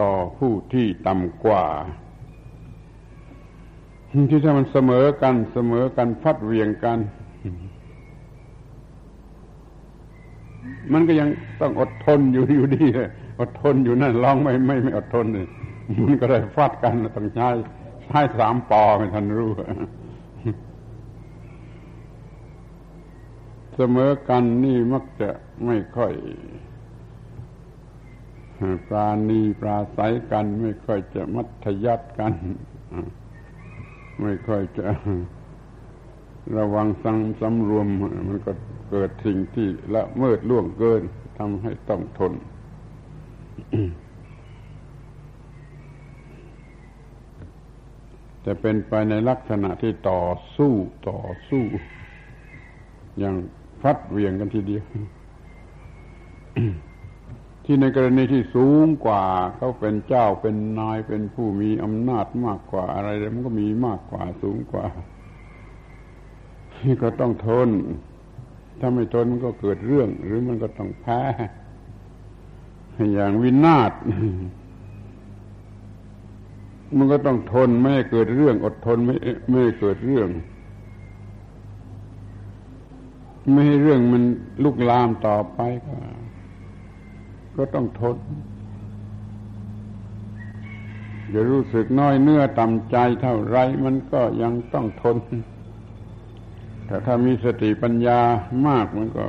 [0.00, 1.64] ต่อผู้ที่ต่ำกว่า
[4.30, 6.98] ที่ถ้ามันเสมอกันเสมอกันพัดเวียงกัน
[10.92, 11.28] มันก็ยัง
[11.60, 15.46] ต้องอดทนอยู่อยู่ดีเลยอดทนอยู่นั่นลองไม่ไม่ไม่อดทนเลย
[16.02, 17.48] มันก็ได้ฟาดกันต้องใช้
[18.06, 19.50] ใช้สามปอไม่ทันรู้
[23.74, 25.30] เสมอกันนี่มักจะ
[25.66, 26.12] ไม่ค่อย
[28.88, 32.32] ปราณีปราศัยกัน ไม่ค่อยจะมัธยัติกัน
[34.20, 34.86] ไม่ค่อยจะ
[36.56, 37.86] ระวังสังสำรวม
[38.28, 38.52] มันก็
[38.90, 41.02] เกิดสิ่งที่ละเมิดล่วงเกิน
[41.38, 42.32] ทำให้ต้องทน
[48.42, 50.22] แต่เป็นไปในลักษณะที่ต่อ
[50.56, 50.74] สู้
[51.08, 51.64] ต่อสู้
[53.18, 53.34] อย่าง
[53.82, 54.84] ฟัดเวียงกันทีเดียว
[57.64, 59.24] ที่ในกรณีที่สูงกว่า
[59.56, 64.86] เขาเป็นเจ้าเป็นนายเป็นผู้มีอำนาจมากกว่าอะไรมันก็มีมากกว่าสูงกว่า
[66.74, 67.70] ที่ก็ต้องทน
[68.80, 71.20] ถ้าไม่ทนมันก็เกิดเรื่อง หรือมันก็ต้องแพ้
[73.14, 73.92] อย่างวินาศ
[76.96, 79.14] มันก็ต้องทนไม่ให้เกิดเรื่อง อดทนไม่
[79.48, 80.28] ไม่ให้เกิดเรื่อง
[83.50, 84.22] ไม่ให้เรื่องมัน
[84.64, 85.96] ลุกลามต่อไปก็
[87.56, 88.16] ก็ต้องทน
[91.34, 95.16] จะรู้สึกน้อยเนื้อต่ำใจเท่าไรมันก็ยังต้องทน
[96.86, 98.20] แต่ถ้ามีสติปัญญา
[98.66, 99.24] มากมันก็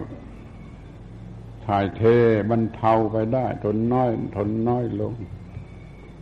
[1.66, 2.02] ถ่ายเท
[2.50, 5.14] บรรเทาไปได้ ทนน้อย ทนน้อยลง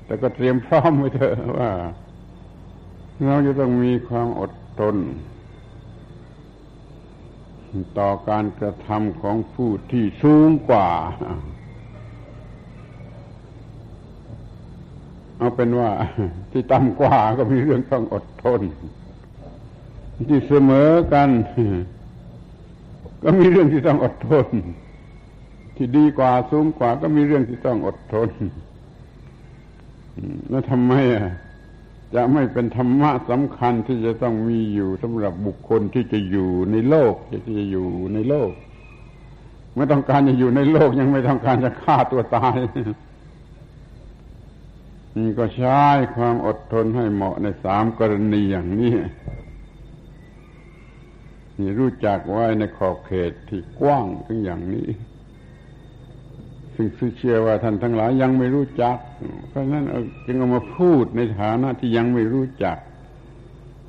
[0.06, 1.72] แต่ก็เตรียมพร้อมไว้เถอะว่า
[3.26, 4.96] เราจะต้องมีความอดทน
[8.00, 10.90] ต่อการกระทำของผู้ที่สูงกว่า
[15.38, 15.92] เอาเป็นว่า
[16.52, 18.62] ที่ต่ำกว่าก็มีเรื่องต้องอดทน
[20.30, 21.30] ที่เสมอกัน
[23.24, 24.48] ก็มีเรื่องที่ต้องอดทน
[25.76, 28.30] ที่ดีกว่าสูงกว่า ก็มีเรื่องที่ต้องอดทน
[30.50, 31.26] แล้วทำไมอะ
[32.16, 38.52] จะไม่เป็นธรรมะสำคัญที่จะต้องมีอยู่สำหรับบุคคลที่จะอยู่ในโลกที่จะอยู่ในโลก
[39.76, 42.58] ไม่ต้องการจะอยู่ในโลกยังไม่ต้องการจะฆ่าตัวตาย
[45.18, 45.80] นี่ก็ใช้
[46.16, 48.94] ความอดทนให้เหมาะในสามกรณีอย่างนี้
[51.80, 54.88] รู้จักไว้ในขอบเขตที่กว้างถึงอย่างนี้
[56.76, 56.88] ซึ่ง
[57.18, 58.98] เชื่อว่าท่านทั้งหลายยังไม่รู้จัก
[59.50, 59.86] เพราะนั้น
[60.26, 62.78] จึงเอามาพูดในฐานะที่ยังไม่รู้จัก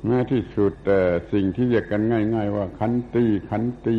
[0.05, 0.99] แม้ที่สุดแต่
[1.33, 3.97] สิ่งที่เรียกกันง่าย ๆ ว่าขันตีขันตี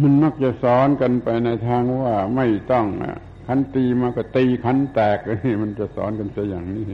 [0.00, 2.86] มันมักจะสอนกันไปในทางว่าไม่ต้อง
[3.46, 6.86] ขันตีมาก็ตีขันแตกนี่มันจะสอนกันซะอย่างนี้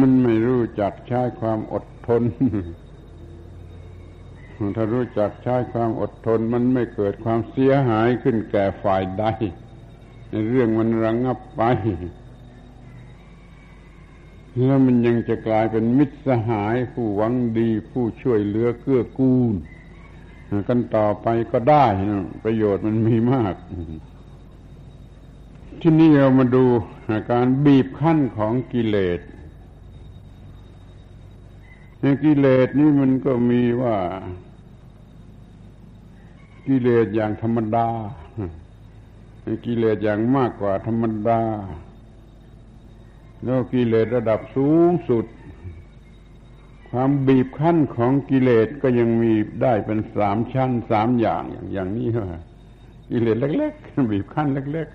[0.00, 2.22] มันไม่รู้จักใช้ความอดทน
[4.76, 9.24] ถ้ารู้จักใช้ความอดทน มันไม่เกิดความเสียหายขึ้นแก่ฝ่ายใด
[10.30, 11.62] ในเรื่องมันระงงับไป
[14.64, 19.54] แล้วมันยังจะกลายเป็นมิตรสหายผู้หวังดีผู้ช่วยเหลือเกื้อกูล
[20.68, 23.54] กันต่อไปก็ได้นะประโยชน์มันมีมาก
[25.80, 26.64] ที่นี่เรามาดู
[27.32, 29.20] การบีบขั้นของกิเลส
[32.24, 33.96] กิเลสนี่มันก็มีว่า
[36.66, 37.88] กิเลสอย่างธรรมดา
[39.66, 41.40] กิเลสอย่างมากกว่าธรรมดา
[43.44, 45.26] แล้วกิเลสระดับสูงสุด
[46.90, 49.32] ความบีบคั้นของกิเลสก็ยังมี
[49.62, 52.30] ได้เป็นสามชั้นสามอย่างอย่างนี้ว่า
[53.10, 54.88] กิเลสเล็กๆบีบคั้นเล็ก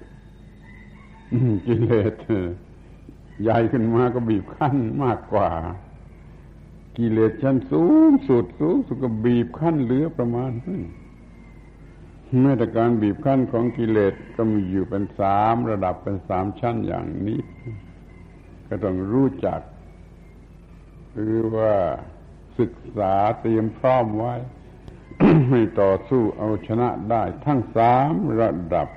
[0.80, 2.14] ๆกิเลส
[3.42, 5.50] ใหญ่ขึ้นมาก็บีบคั้นมากกว่า
[6.98, 10.82] กิเลสชั้นสูงสุดสูงสุดก็บีบคั้นเหลือประมาณนั้น
[12.42, 17.40] แม้แต่การบีบคั้นของกิเลสก็มีอยู่เป็นสามระดับเป็นสามชั้นอย่างนี้
[18.68, 19.62] ก็ต้องรู้จัก
[21.20, 21.74] หรือว่า
[22.60, 24.34] ศึกษาเตรียมพร้อมไว้
[25.50, 28.88] ให้ต่อสู้เอาชนะได้ทั้งสามระดับ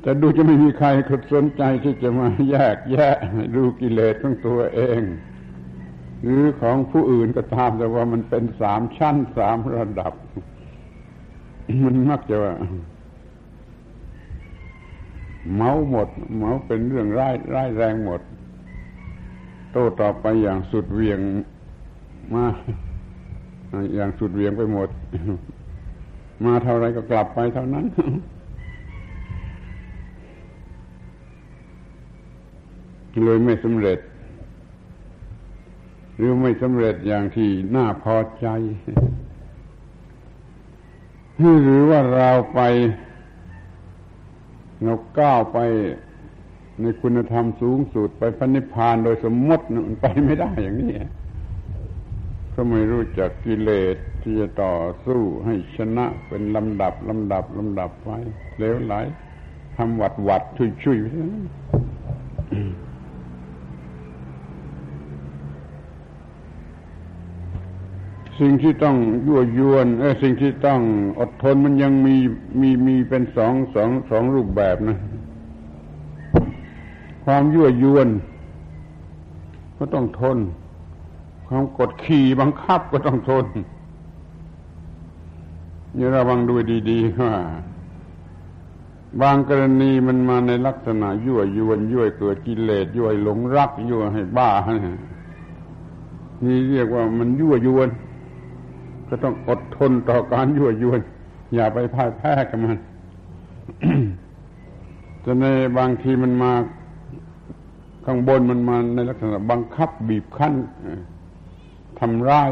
[0.00, 0.88] แต่ดูจะไม่มีใคร
[1.34, 3.14] สนใจที่จะมาแยกแยะ
[3.56, 5.00] ดูกิเลสของตัวเอง
[6.22, 10.12] หรือของผู้อื่นก็ตามแต่ว่ามันเป็นสามชั้นสามระดับ
[11.84, 12.54] มันมักจะว่า
[15.54, 18.20] เมาหมด เมาเป็นเรื่องร้ายร้ายแรงหมด
[19.72, 21.20] โต้ตอบไปอย่างสุดเวียง
[22.34, 22.44] มา
[23.94, 24.88] อย่างสุดเวียงไปหมด
[26.44, 27.84] มาเท่าไรก็กลับไปเท่านั้น
[33.24, 33.98] เลยไม่สำเร็จ
[36.18, 38.46] หรือไม่สำเร็จอย่างที่น่าพอใจ
[41.62, 42.60] หรือว่าเราไป
[44.82, 45.58] เราก้าวไป
[46.80, 50.92] ในคุณธรรมสูงสุดไปพันิพพานโดยสมมติมันไปไม่ได้อย่างนี้
[52.54, 54.74] ก็ไม่รู้จักกิเลสที่จะต่อ
[55.06, 58.10] สู้ให้ชนะเป็นลำดับลำดับลำดับไป
[58.58, 58.94] เลวไหล
[59.76, 61.06] ทำหวัดหวัดชุยชุยไป
[68.40, 68.96] สิ่งที่ต้อง
[69.26, 70.80] ยั่วยวนเออสิ่งที่ต้อง
[71.18, 72.16] อดทนมันยังมี
[72.60, 74.98] มีมีเป็นสองสองสองรูปแบบนะ
[77.24, 78.08] ความยั่วยวน
[79.78, 80.38] ก็ต้องทน
[81.46, 83.46] ความกดขี่บังคับก็ต้องทน
[85.96, 86.54] อย่าระวังดู
[86.90, 87.34] ดีๆว่า
[89.20, 94.50] บางกรณีมันมาในลักษณะยั่วยวนยั่วเกิดกิเลสยั่วหลงรักยั่วให้บ้า
[96.44, 97.88] นี่เรียกว่ามันยั่วยวน
[99.08, 101.00] ก็ต้องอดทนต่อการยั่วยวน
[101.54, 102.78] อย่าไปพ่ายแพ้กับมัน
[105.22, 105.44] แต่ใน
[105.78, 106.52] บางทีมันมา
[108.04, 110.54] ข้างบนมันมาในลักษณะบังคับบีบคั้น
[111.98, 112.50] ทำร้าย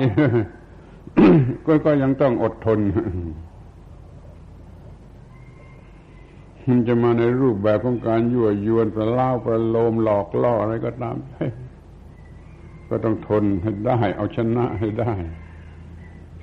[1.67, 2.79] ก็ก็ยังต้องอดทน
[6.69, 11.17] มันจะมาในรูปแบบของการยั่วยวนประเล่าประโลมหลอกล่ออะไรก็ตาม
[12.89, 15.13] ก็ต้องทนให้ได้ เอาชนะให้ได้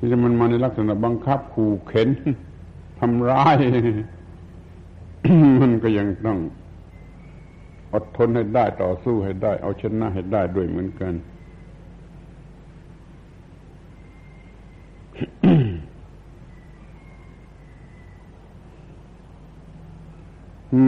[0.03, 2.09] ที่จะมันมาในลักษณะบังคับขู่เข็น
[2.99, 3.57] ทำร้าย
[5.61, 6.39] มันก็ยังต้อง
[7.93, 11.13] อดทนให้ได้ต่อสู้ให้ได้ เอาชนะให้ได้ด้วยเหมือนกัน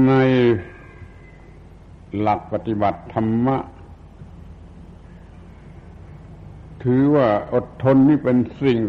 [0.07, 0.11] ใน
[2.19, 3.57] หลักปฏิบัติธรรมะ
[6.83, 8.79] ถือว่าอดทนนี่เป็นสิ่ง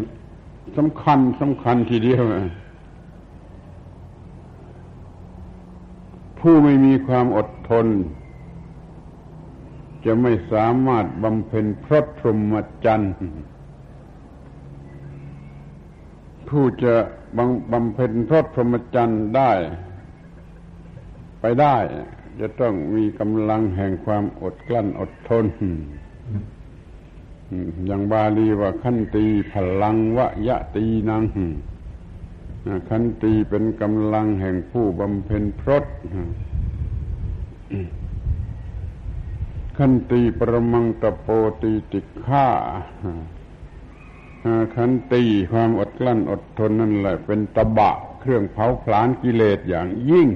[0.75, 2.23] สำคัญสำคัญทีเดียว
[6.39, 7.87] ผู้ไม่มีความอดทน
[10.05, 13.13] จะไม่สามารถบำเพ็ญพระพรหมจรรย์
[16.49, 16.95] ผู้จะ
[17.71, 19.51] บำเพ็ญพระพรหมจรรย์ได้
[21.41, 21.77] ไปได้
[22.39, 25.45] จะต้องมีกำลังแห่งความอดกลั้นอดทน
[27.85, 31.23] อย่างบาลีว่าขันตีพลังวะยะตีนัง
[32.89, 35.85] ขันตีเป็นกำลังแห่งผู้บำเพ็ญพรต
[39.77, 41.27] ขันตีประมังตะโป
[41.61, 42.47] ตีติฆ่า
[44.75, 50.29] ขันตีความอดกลั้นอดทนนั่นแหละ เป็นตะบะ เครื่องเผาผลาญกิเลสอย่างยิ่ง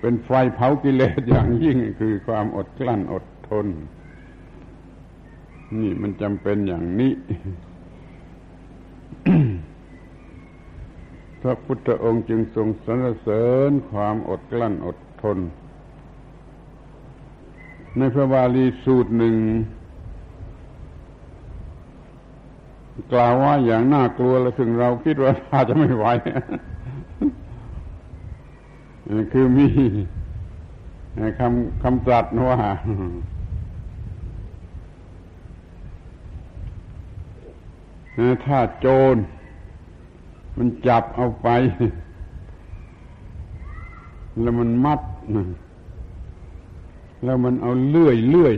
[0.00, 3.66] เป็นไฟเผากิเลสอย่างยิ่งคือความอดกลั้นอดทน
[5.80, 7.12] นี่มันจำเป็นอย่างนี้
[11.40, 15.38] พระพุทธองค์จึงทรงสรรเสริญความอดกลั้นอดทน
[17.96, 19.36] ในพระบาลีสูตรหนึ่ง
[23.12, 26.06] กล่าวว่าอย่างน่ากลัวและถึงเราคิดว่าอาจจะไม่ไหว
[29.32, 29.66] คือมี
[31.40, 32.58] คำคำตรัสว่า
[38.44, 39.16] ถ้าโจร
[40.56, 41.48] มันจับเอาไป
[44.40, 45.00] แล้วมันมัด
[47.24, 48.54] แล้วมันเอาเลื่อยเลื่อย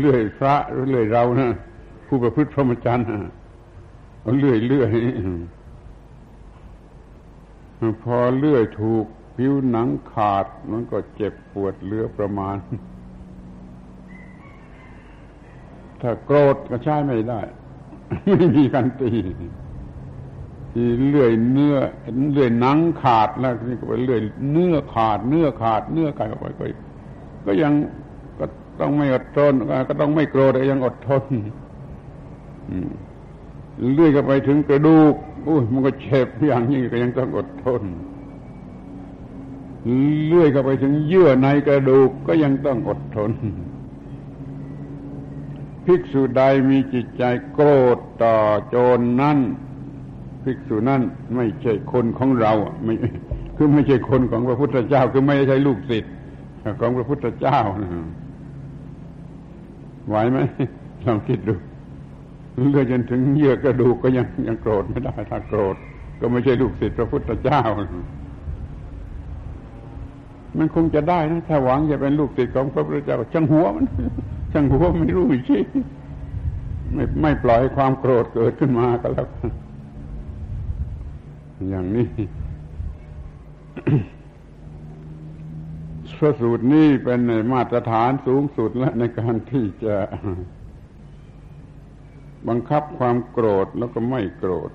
[0.00, 0.54] เลื่อยพระ
[0.90, 1.48] เลื่อยเรานะ
[2.06, 3.06] ผู้ประพฤติพรหมจรรย์
[4.20, 4.90] เอาเลื่อยเลื่อย
[8.02, 9.04] พอเลื่อยถูก
[9.36, 12.56] ผิวหนังขาด มันก็เจ็บปวดเหลือประมาณ
[16.00, 17.40] ถ้าโกรธก็ใช้ไม่ได้
[18.30, 19.12] ไม่มีการตี
[21.08, 21.76] เลื่อยเนื้อ
[22.32, 26.64] เลื่อยหนังขาดแล้วนี่ก็ไปเลื่อยเนื้อขาด เนื้อขาด เนื้อขาดไปก็
[27.46, 27.72] ก็ยัง
[28.38, 28.44] ก็
[28.80, 29.52] ต้องไม่อดทน
[29.88, 31.24] ก็ต้องไม่โกรธแต่ยังอดทน
[33.94, 35.14] เลื่อยก็ไปถึงกระดูก
[35.48, 37.82] อุ้ยมันก็เจ็บอย่างนี้ก็ยังต้องอดทน
[40.26, 43.30] เลื่อยก็ไปถึงเยื่อในกระดูกก็ยังต้องอดทน
[45.88, 47.22] ภิกษุใดมีจิตใจ
[47.52, 48.36] โกรธต่อ
[48.68, 49.38] โจรนนั้น
[50.44, 51.00] ภิกษุนั้น
[51.36, 52.52] ไม่ใช่คนของเรา
[52.84, 52.94] ไม่
[53.56, 56.12] คือไม่ใช่คนของพระพุทธเจ้า คือไม่ใช่ลูกศิษย์
[56.80, 57.58] ของพระพุทธเจ้า
[60.08, 60.38] ไหวไหม
[61.06, 61.54] ลองคิดดู
[62.70, 65.76] เลื่อจนถึงเยื่อกระดูกก็ยังยังโกรธไม่ได้ ถ้าโกรธ
[66.20, 67.62] ก็ไม่ใช่ลูกศิษย์พระพุทธเจ้า
[70.58, 73.86] มันคงจะได้นะถ้าหวังจะเป็นลูกศิษย์ของพระพุทธเจ้าช่างหัวมัน
[74.52, 75.58] ช่างหัวไม่รู้อีกที
[76.94, 79.28] ไม่ไม่ปล่อยความโกรธเกิดขึ้นมาก็แล้ว
[81.68, 82.08] อย่างนี้
[86.18, 89.96] พระสูตรนี้เป็นในมาตรฐานสูงสุดและในการที่จะ
[92.48, 94.70] บังคับความโกรธแล้วก็ไม่โกรธ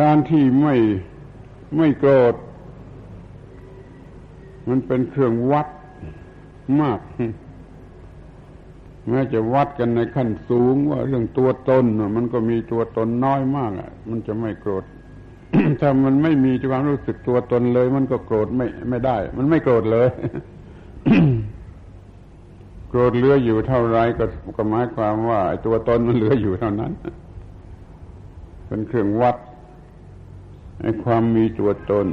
[0.00, 0.76] การที่ไม่
[1.76, 2.34] ไม่โกรธ
[4.68, 5.68] มันเป็นเครื่องวัด
[6.80, 7.00] มาก
[9.08, 11.84] แม้จะวัดกันในขั้นสูงว่าเรื่องตัวตน
[12.16, 14.84] มันก็มีตัวตนน้อยมากอะ มันจะไม่โกรธ
[15.80, 20.08] ถ้ามันไม่มีความรู้สึกตัวตนเลย มันก็โกรธไม่ไม่ได้ มันไม่โกรธเลย
[22.88, 24.24] โกรธเหลืออยู่เท่าไรก็
[24.56, 26.92] ก็หมายความว่าตัวตนมันเหลืออยู่เท่านั้น
[28.66, 29.36] เป็นเครื่องวัด
[30.80, 32.06] ในความมีตัวตน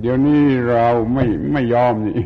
[0.00, 2.16] เดี๋ยวนี้เราไม่ไม่ยอมนี่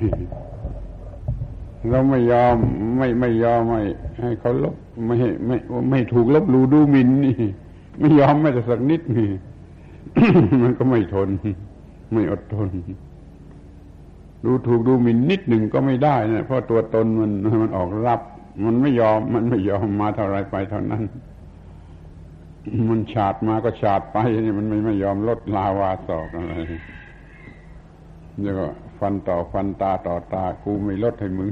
[1.90, 2.56] เราไม่ยอม
[2.98, 3.82] ไม่ไม่ยอมไม่
[4.20, 4.76] ให้เขาลบ
[5.06, 5.16] ไม่
[5.46, 5.56] ไม่
[5.90, 7.36] ไม่ถูกลบลูดูมินนี่
[8.00, 9.30] ไม่ยอมแม้แต่สักนิดนี่
[10.62, 11.28] มันก็ไม่ทน
[12.12, 12.68] ไม่อดทน
[14.44, 17.30] ดูถูกดูหมิ่นนิดหนึ่งก็ไม่ได้นะเพราะตัวตนมัน
[17.62, 18.20] มันออกรับ
[18.64, 21.02] มันไม่ยอมมันไม่ยอมมาเท่าไรไปเท่านั้น
[22.90, 26.54] มันฉาดมาก็ฉาดไปนี่มันไม่ไม่ยอมลดลาวาศอกอะไร
[28.42, 28.66] แล้วก็
[28.98, 31.50] ฟันต่อฟันตาต่อตากูไม่ลดให้มึง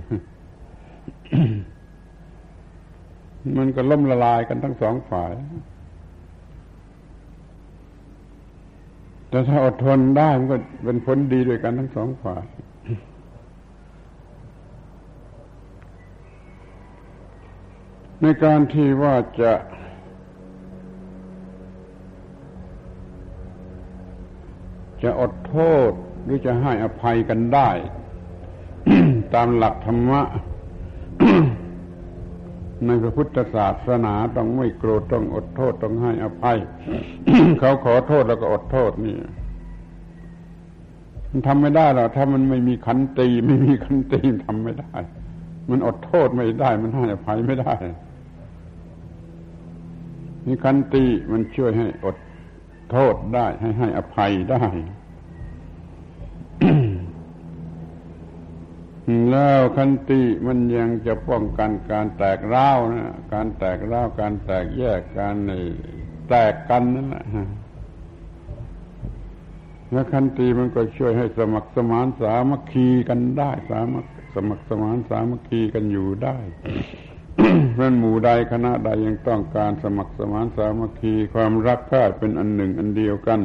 [3.56, 5.32] มันก็ล่มละลายกันทั้งสองฝ่าย
[9.30, 12.44] แต่ถ้าอดทนได้มันก็เป็นผลดีด้วยกันทั้งสองฝ่าย
[18.20, 19.52] ในการที่ว่าจะ
[25.02, 25.56] จะอดโท
[25.88, 25.90] ษ
[26.24, 27.68] หรือจะให้อภัยกันได้
[29.34, 30.22] ตามหลักธรรมะ
[32.86, 36.58] ในพระพุทธศาสนาต้องไม่โกรธต้องอดโทษต้องให้อภัย
[37.58, 39.16] เขาขอโทษแล้วก็อดโทษนี่
[41.30, 44.94] มันทำไม่ได้หรอกถ้ามันไม่มีขันตีไม่มีขันตีทำไม่ได้
[45.70, 47.74] มันอดโทษไม่ได้ มันให้อภัยไม่ได้
[50.46, 52.16] มีขันตีมันช่วยให้อด
[52.90, 54.64] โทษได้ ให้ให้อภัยได้
[59.30, 65.36] แล้วคันติมันยังจะป้องกันการแตกร้าวนะการแตกร้าวการแตกแยกการ
[66.28, 67.24] แตกกันนั่นแหละ
[69.92, 76.36] แล้วคันติมันก็ช่วยให้สมัครสมานสามัคคีกันได้ สามัคสมัครสมานสามัคคีกันอยู่ได้
[77.74, 83.40] เพราะหมู่ใดคณะใดยังต้องการสมัครสมานสามัคคีความรักใคร่เป็นอันหนึ่งอันเดียวกัน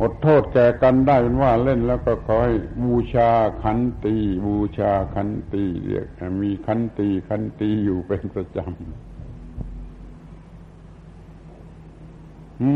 [0.00, 3.30] อดโทษแก่กันได้เป็นว่าเล่นแล้วก็ขอให้บูชา
[3.62, 4.14] ขันตี
[4.46, 6.06] บูชาขันตีเรียก
[6.42, 8.68] มีขันตีขันตีอยู่เป็นประจำ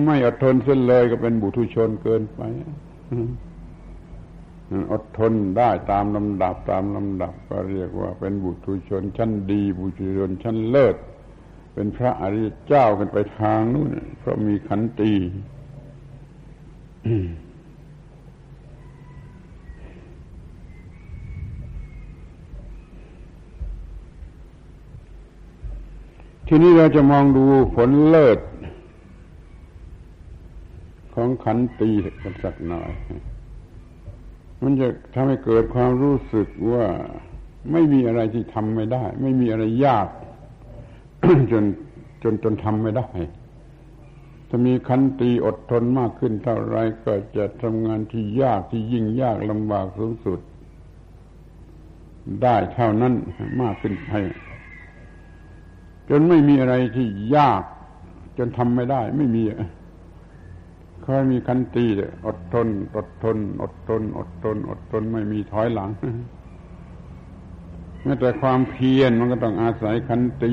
[0.04, 2.40] ไม่อดทนเส้นเลยก็เป็นบุตุชนเกินไป
[4.92, 10.96] อดทนได้ตามลำดับตามลำดับ ก็เรียกว่าเป็นบุตุชนชั้นดี บุตุชนชั้นเลิศ
[11.74, 13.88] เป็นพระอริยเจ้ากันไปทางนู้น
[14.18, 15.12] เพราะมีขันตี
[26.48, 27.44] ทีนี้เราจะมองดู
[27.74, 28.38] ผลเลิศ
[31.14, 31.90] ของขันตี
[32.22, 32.90] กันสักหน่อย
[34.64, 36.86] มันจะทำให้เกิดความรู้สึกว่า
[37.72, 40.08] ไม่มีอะไรที่ทำไม่ได้ ไม่มีอะไรยาก
[41.52, 41.64] จน
[42.22, 43.08] จนจนทำไม่ได้
[44.48, 50.40] ถ้ามีขันตีอดทนมากขึ้นเท่าไรก็จะทำงานที่ยากที่ยิ่งยากลำบากสูงสุด
[52.42, 53.14] ได้เท่านั้น
[53.62, 54.10] มากขึ้นไป
[56.08, 57.06] จนไม่มีอะไรที่
[57.36, 57.62] ยาก
[58.38, 59.42] จนทำไม่ได้ ไม่มี
[61.04, 61.86] คอยมีขันตี
[62.26, 65.90] อดทน อดทน อดทน อดทน อดทนไม่มีถอยหลัง
[68.02, 70.52] แม้แต่ความเพียรมันก็ต้องอาศัยขันตี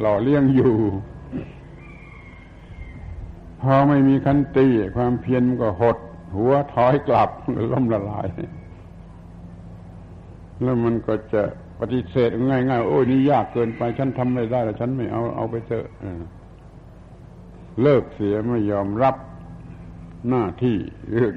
[0.00, 0.74] หล่อเลี้ยงอยู่
[3.62, 5.98] พอไม่มีขันตีความเพียรมันก็หด
[6.36, 7.30] หัวถอยกลับ
[7.72, 8.26] ล้มละลาย
[10.62, 11.42] แล้วมันก็จะ
[11.80, 15.86] ปฏิเสธง่ายๆโอ้ยนี่ยากเกินไปฉันทำไม่ได้แล้วฉันไม่เอาเอาไปเถอะ
[17.82, 19.16] เลิกเสียไม่ยอมรับ
[20.28, 20.76] หน้าที่
[21.12, 21.34] เรื่อง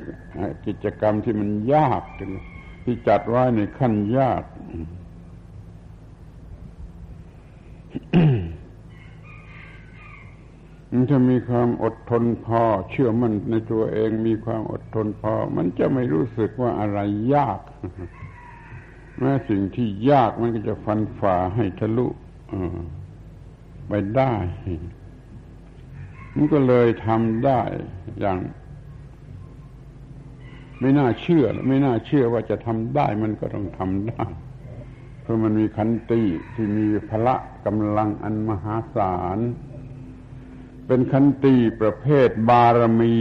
[0.66, 2.04] กิจกรรมที่มันยาก
[2.84, 4.44] ที่จัดไว้ในขั้นยาก
[11.10, 17.00] ถ้ามีความอดทนพอ เชื่อมั่นในตัวเองมีความอดทนพอ มันจะไม่รู้สึกว่าอะไร
[17.36, 17.60] ยาก
[19.20, 22.08] แม้สิ่งที่ยากมันก็จะฟันฝ่าให้ทะลุ
[23.88, 24.34] ไปได้
[26.36, 27.62] มันก็เลยทำได้
[28.20, 28.38] อย่าง
[30.80, 34.26] ไม่น่าเชื่อ ไม่น่าเชื่อว่าจะทำได้มันก็ต้องทำได้
[35.22, 36.22] เพราะมันมีขันติ
[36.56, 39.40] ที่มีพละกำลังอันมหาศาล
[40.88, 43.14] เป็นขันตีประเภทบารมี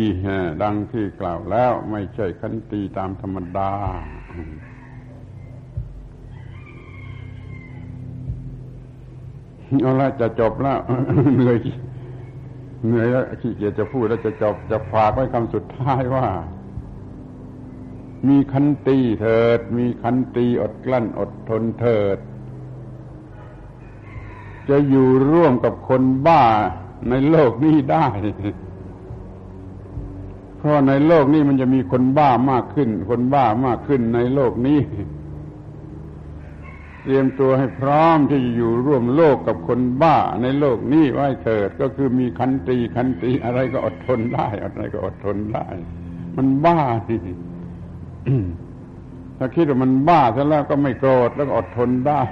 [0.62, 3.72] ดังที่กล่าวแล้วไม่ใช่ขันตีตามธรรมดา
[9.82, 10.78] เอาละจะจบแล้ว
[11.34, 11.58] เหนื่อย
[12.86, 16.26] เหนื่อยแล้วขี้เกียจจะพูดแล้วจะจบจะฝากไว้คำสุดท้ายว่า
[18.28, 22.18] มีขันตีเถิด มีขันตีอดกลั้นอดทนเถิด
[24.68, 26.42] จะอยู่ร่วมกับคนบ้า
[27.10, 28.06] ในโลกนี้ได้
[30.58, 34.80] เพราะในโลกนี้มันจะมีคนบ้ามากขึ้น คนบ้ามากขึ้นในโลกนี้
[37.02, 45.66] เตรียมตัวให้พร้อมที่จะอยู่ร่วมโลกกับคนบ้าในโลกนี้ไว้เถิด ก็คือมีคันตีคันตีอะไรก็อดทนได้ อะไรก็อดทนได้
[46.36, 47.18] มันบ้าที่
[49.38, 52.22] ถ้าคิดว่ามันบ้าซะแล้วก็ไม่โกรธแล้วก็อดทนได้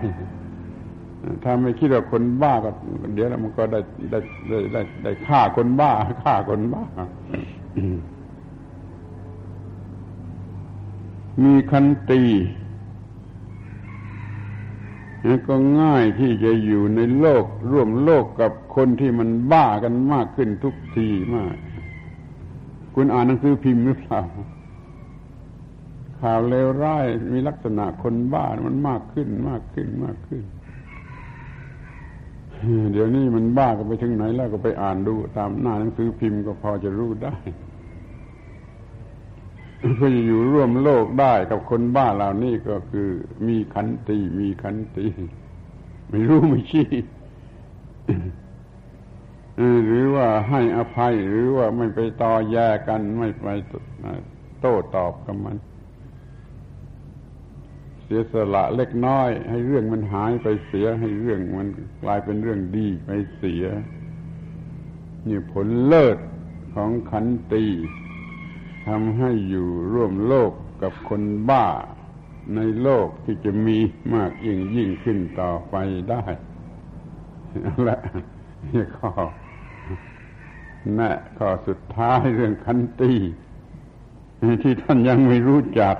[1.45, 2.71] ถ้าไม่คิดว่าคนบ้าก็
[3.15, 3.81] เดี๋ยวมันก็ได้
[4.11, 4.19] ได้
[4.49, 5.93] ได้ได้ได้ฆ่าคนบ้า
[6.25, 6.85] ฆ่าคนบ้า
[11.45, 12.23] มีคันตี
[15.49, 21.55] ก็ง่ายที่จะอยู่ในโลก ร่วมโลกกับคนที่มันบ้ากันมากขึ้นทุกทีมาก
[22.95, 24.23] คุณอ่านหนังสือพิมพ์หรือเปล่า
[26.23, 30.45] ข่าวเลวร้าย มีลักษณะคนบ้ามันมากขึ้นมากขึ้นมากขึ้น
[32.93, 37.37] เดี๋ยวนี้มันบ้าก็ไปถึงไหนแล้วก็ไปอ่านดู ตามหน้าหนังสือพิมพ์ก็พอจะรู้ได้
[39.97, 43.09] เพื่อจะอยู่ร่วมโลกได้กับคนบ้าเหล่านี้ก็คือ
[43.47, 45.07] มีขันตีมีขันตี
[46.09, 46.89] ไม่รู้ไม่ชี้
[49.87, 53.47] หรือว่าให้อภัยหรือว่าไม่ไปต่อแย่กันไม่ไป
[54.61, 55.57] โต้ตอบกับมัน
[58.13, 61.69] สียสละเล็กน้อย ให้เรื่องมันหายไปเสียให้เรื่องมัน
[62.03, 63.65] กลายเป็นเรื่องดีไปเสีย
[65.27, 66.19] นี่ผลเลิศ
[66.75, 67.65] ของขันตี
[68.87, 70.53] ทำให้อยู่ร่วมโลก
[70.83, 71.67] กับคนบ้า
[72.55, 73.79] ในโลกที่จะมี
[74.15, 75.77] มากยิ่งยิ่งขึ้นต่อไป
[76.11, 76.25] ได้
[77.85, 77.99] และ
[78.67, 79.13] นี่ข้อ
[80.95, 83.13] แน่ข้อสุดท้ายเรื่องคันตี
[84.63, 85.97] ที่ท่านยังไม่รู้จัก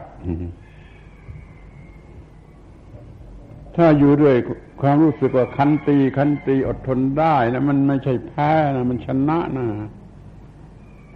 [3.77, 4.35] ถ้าอยู่ด้วย
[4.81, 9.67] ความรู้สึกว่าคันตีคันตีอดทนได้นะมันไม่ใช่แพ้นะมันชนะนะ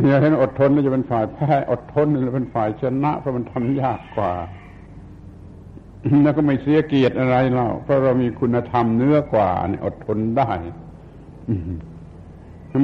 [0.06, 4.32] อย่าเห็นอดทนนี่จะเป็นฝ่ายแพ้อดทนนี่จะเป็นฝ่ายชนะเพราะมันทำยากกว่า
[6.22, 10.50] แล้วก็ไม่เสียเกียรติอะไรเราเพราะเรามีคุณธรรมเนื้อกว่าเนี่ยอดทนได้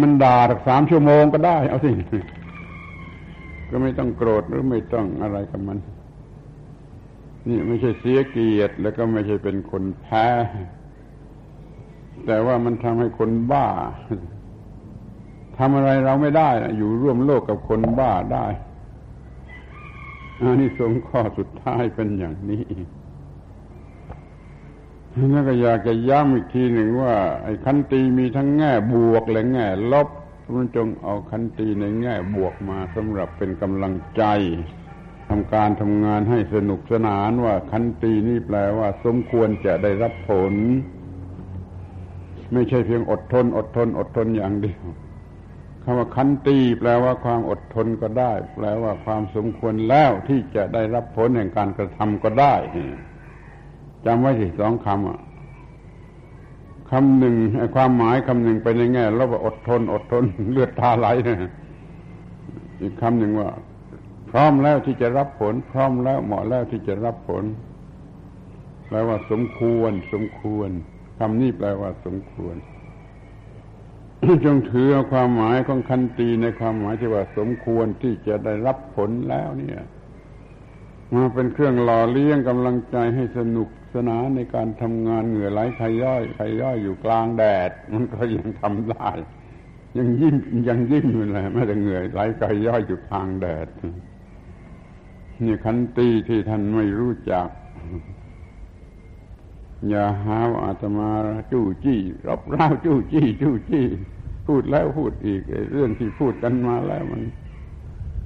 [0.02, 1.90] มันด่าสักสามชั่วโมงก็ได้ เอาสิ
[3.70, 5.78] ก็ไม่ต้องโกรธหรือไม่ต้องอะไรกับมัน
[7.48, 10.26] นี่ไม่ใช่เสียเกียรติแล้วก็ไม่ใช่เป็นคนแพ้
[12.26, 13.66] แต่ว่ามันทำให้คนบ้า
[15.56, 18.46] ทำอะไรเราไม่ได้อยู่ร่วมโลกกับคนบ้าได้
[20.40, 22.64] อันนี้สงข้อสุดท้ายเป็นอย่างนี้
[25.30, 27.14] แล้วก็อยากจะย้ำอีกทีหนึ่งว่า
[27.44, 30.08] ไอ้คันตีมีทั้งแง่บวกและแง่ลบ
[30.56, 40.54] มันจงเอาคันตีในแง่บวกมาสำหรับเป็นกำลังใจำการทำงานให้สนุกสนานว่าคันตีนี่แปลว่า สมควรจะได้รับผล
[42.52, 44.82] ไม่ใช่เพียงอดทน อดทน อดทนอย่างเดียว
[45.82, 52.54] คำว่าคันตีแปลว่าความอดทนก็ได้ แปลว่าความสมควรแล้วที่จะได้รับผลแห่งการกระทำก็ได้
[54.06, 54.94] จำไว้สิสองคำ
[56.90, 57.36] คำหนึ่ง
[57.76, 61.36] ความหมายคำหนึ่งไปในแง่แล้วว่าอดทน อดทน เลือดตาไหลนะ
[62.82, 63.48] อีกคำหนึ่งว่า
[64.32, 67.44] พร้อมแล้วที่จะรับผล พร้อมแล้วเหมาะแล้วที่จะรับผล
[68.86, 70.70] แปลว่าสมควร สมควร
[71.18, 72.56] คำนี้แปลว่าสมควร
[74.44, 79.80] จงถือความหมายของคันตีในความหมายที่ว่าสมควรที่จะได้รับผลแล้วเนี่ย
[81.14, 89.10] มาเป็นเครื่องหล่อเลี้ยงกำลังใจให้สนุกสนานในการทำงานเหงื่อไหลใครย่อยใครย่อยอยู่กลางแดด มันก็ยังทำได้
[89.98, 90.36] ยังยิ้ม
[90.68, 93.68] ยังยิ้มอยู่เลยไม่แต่เหงื่อไหลใครย่อยอยู่กลางแดด
[95.42, 97.48] นี่คันตีที่ท่านไม่รู้จัก
[99.88, 101.10] อย่าหาว่าอาตมา
[101.52, 103.84] จู้จี้รบเร้าจู้จี้จู้จี้
[104.46, 107.22] พูดแล้วพูดอีกเรื่องที่พูดกันมาแล้วมัน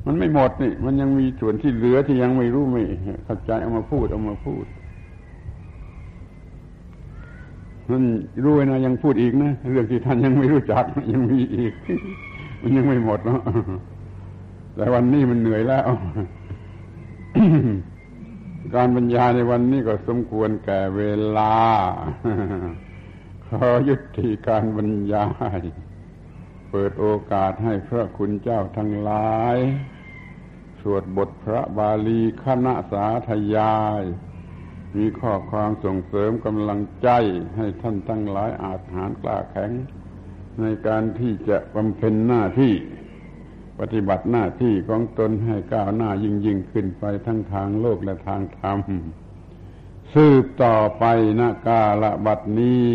[0.06, 2.82] มันไม่หมดนี่ มันยังมีส่วนที่เหลือที่ยังไม่รู้ไม่
[3.24, 4.66] เข้าใจเอามาพูดเอามาพูด
[7.90, 8.02] มัน
[8.44, 11.72] รู้นะยังพูดอีกนะเรื่องที่ท่านยังไม่รู้จักยังมีอีก
[12.62, 13.40] มันยังไม่หมดเนาะ
[14.76, 15.88] แต่วันนี้มันเหนื่อยแล้ว
[18.74, 21.02] การบรรยายในวันนี้ก็สมควรแก่เว
[21.38, 21.56] ลา
[23.46, 25.26] ขอยุติการบรรยา
[25.58, 25.60] ย
[26.70, 29.56] เปิดโอกาสให้พระคุณเจ้าทั้งหลาย
[30.80, 34.02] สวดบทพระบาลีคณะสาธยาย
[34.96, 37.08] มีข้อความส่งเสริมกำลังใจ
[37.56, 39.70] ให้ท่านทั้งหลายอาจหารกล้าแข็ง
[40.60, 42.74] ในการที่จะบำเพ็ญหน้าที่
[43.80, 48.78] ปฏิบัติหน้าที่ของตนให้ก้าวหน้ายิ่งยิ่งขึ้นไปทั้งทางโลกและทางธรรม
[50.12, 51.04] สืบต่อไป
[51.40, 52.90] นะกาละบัดนี้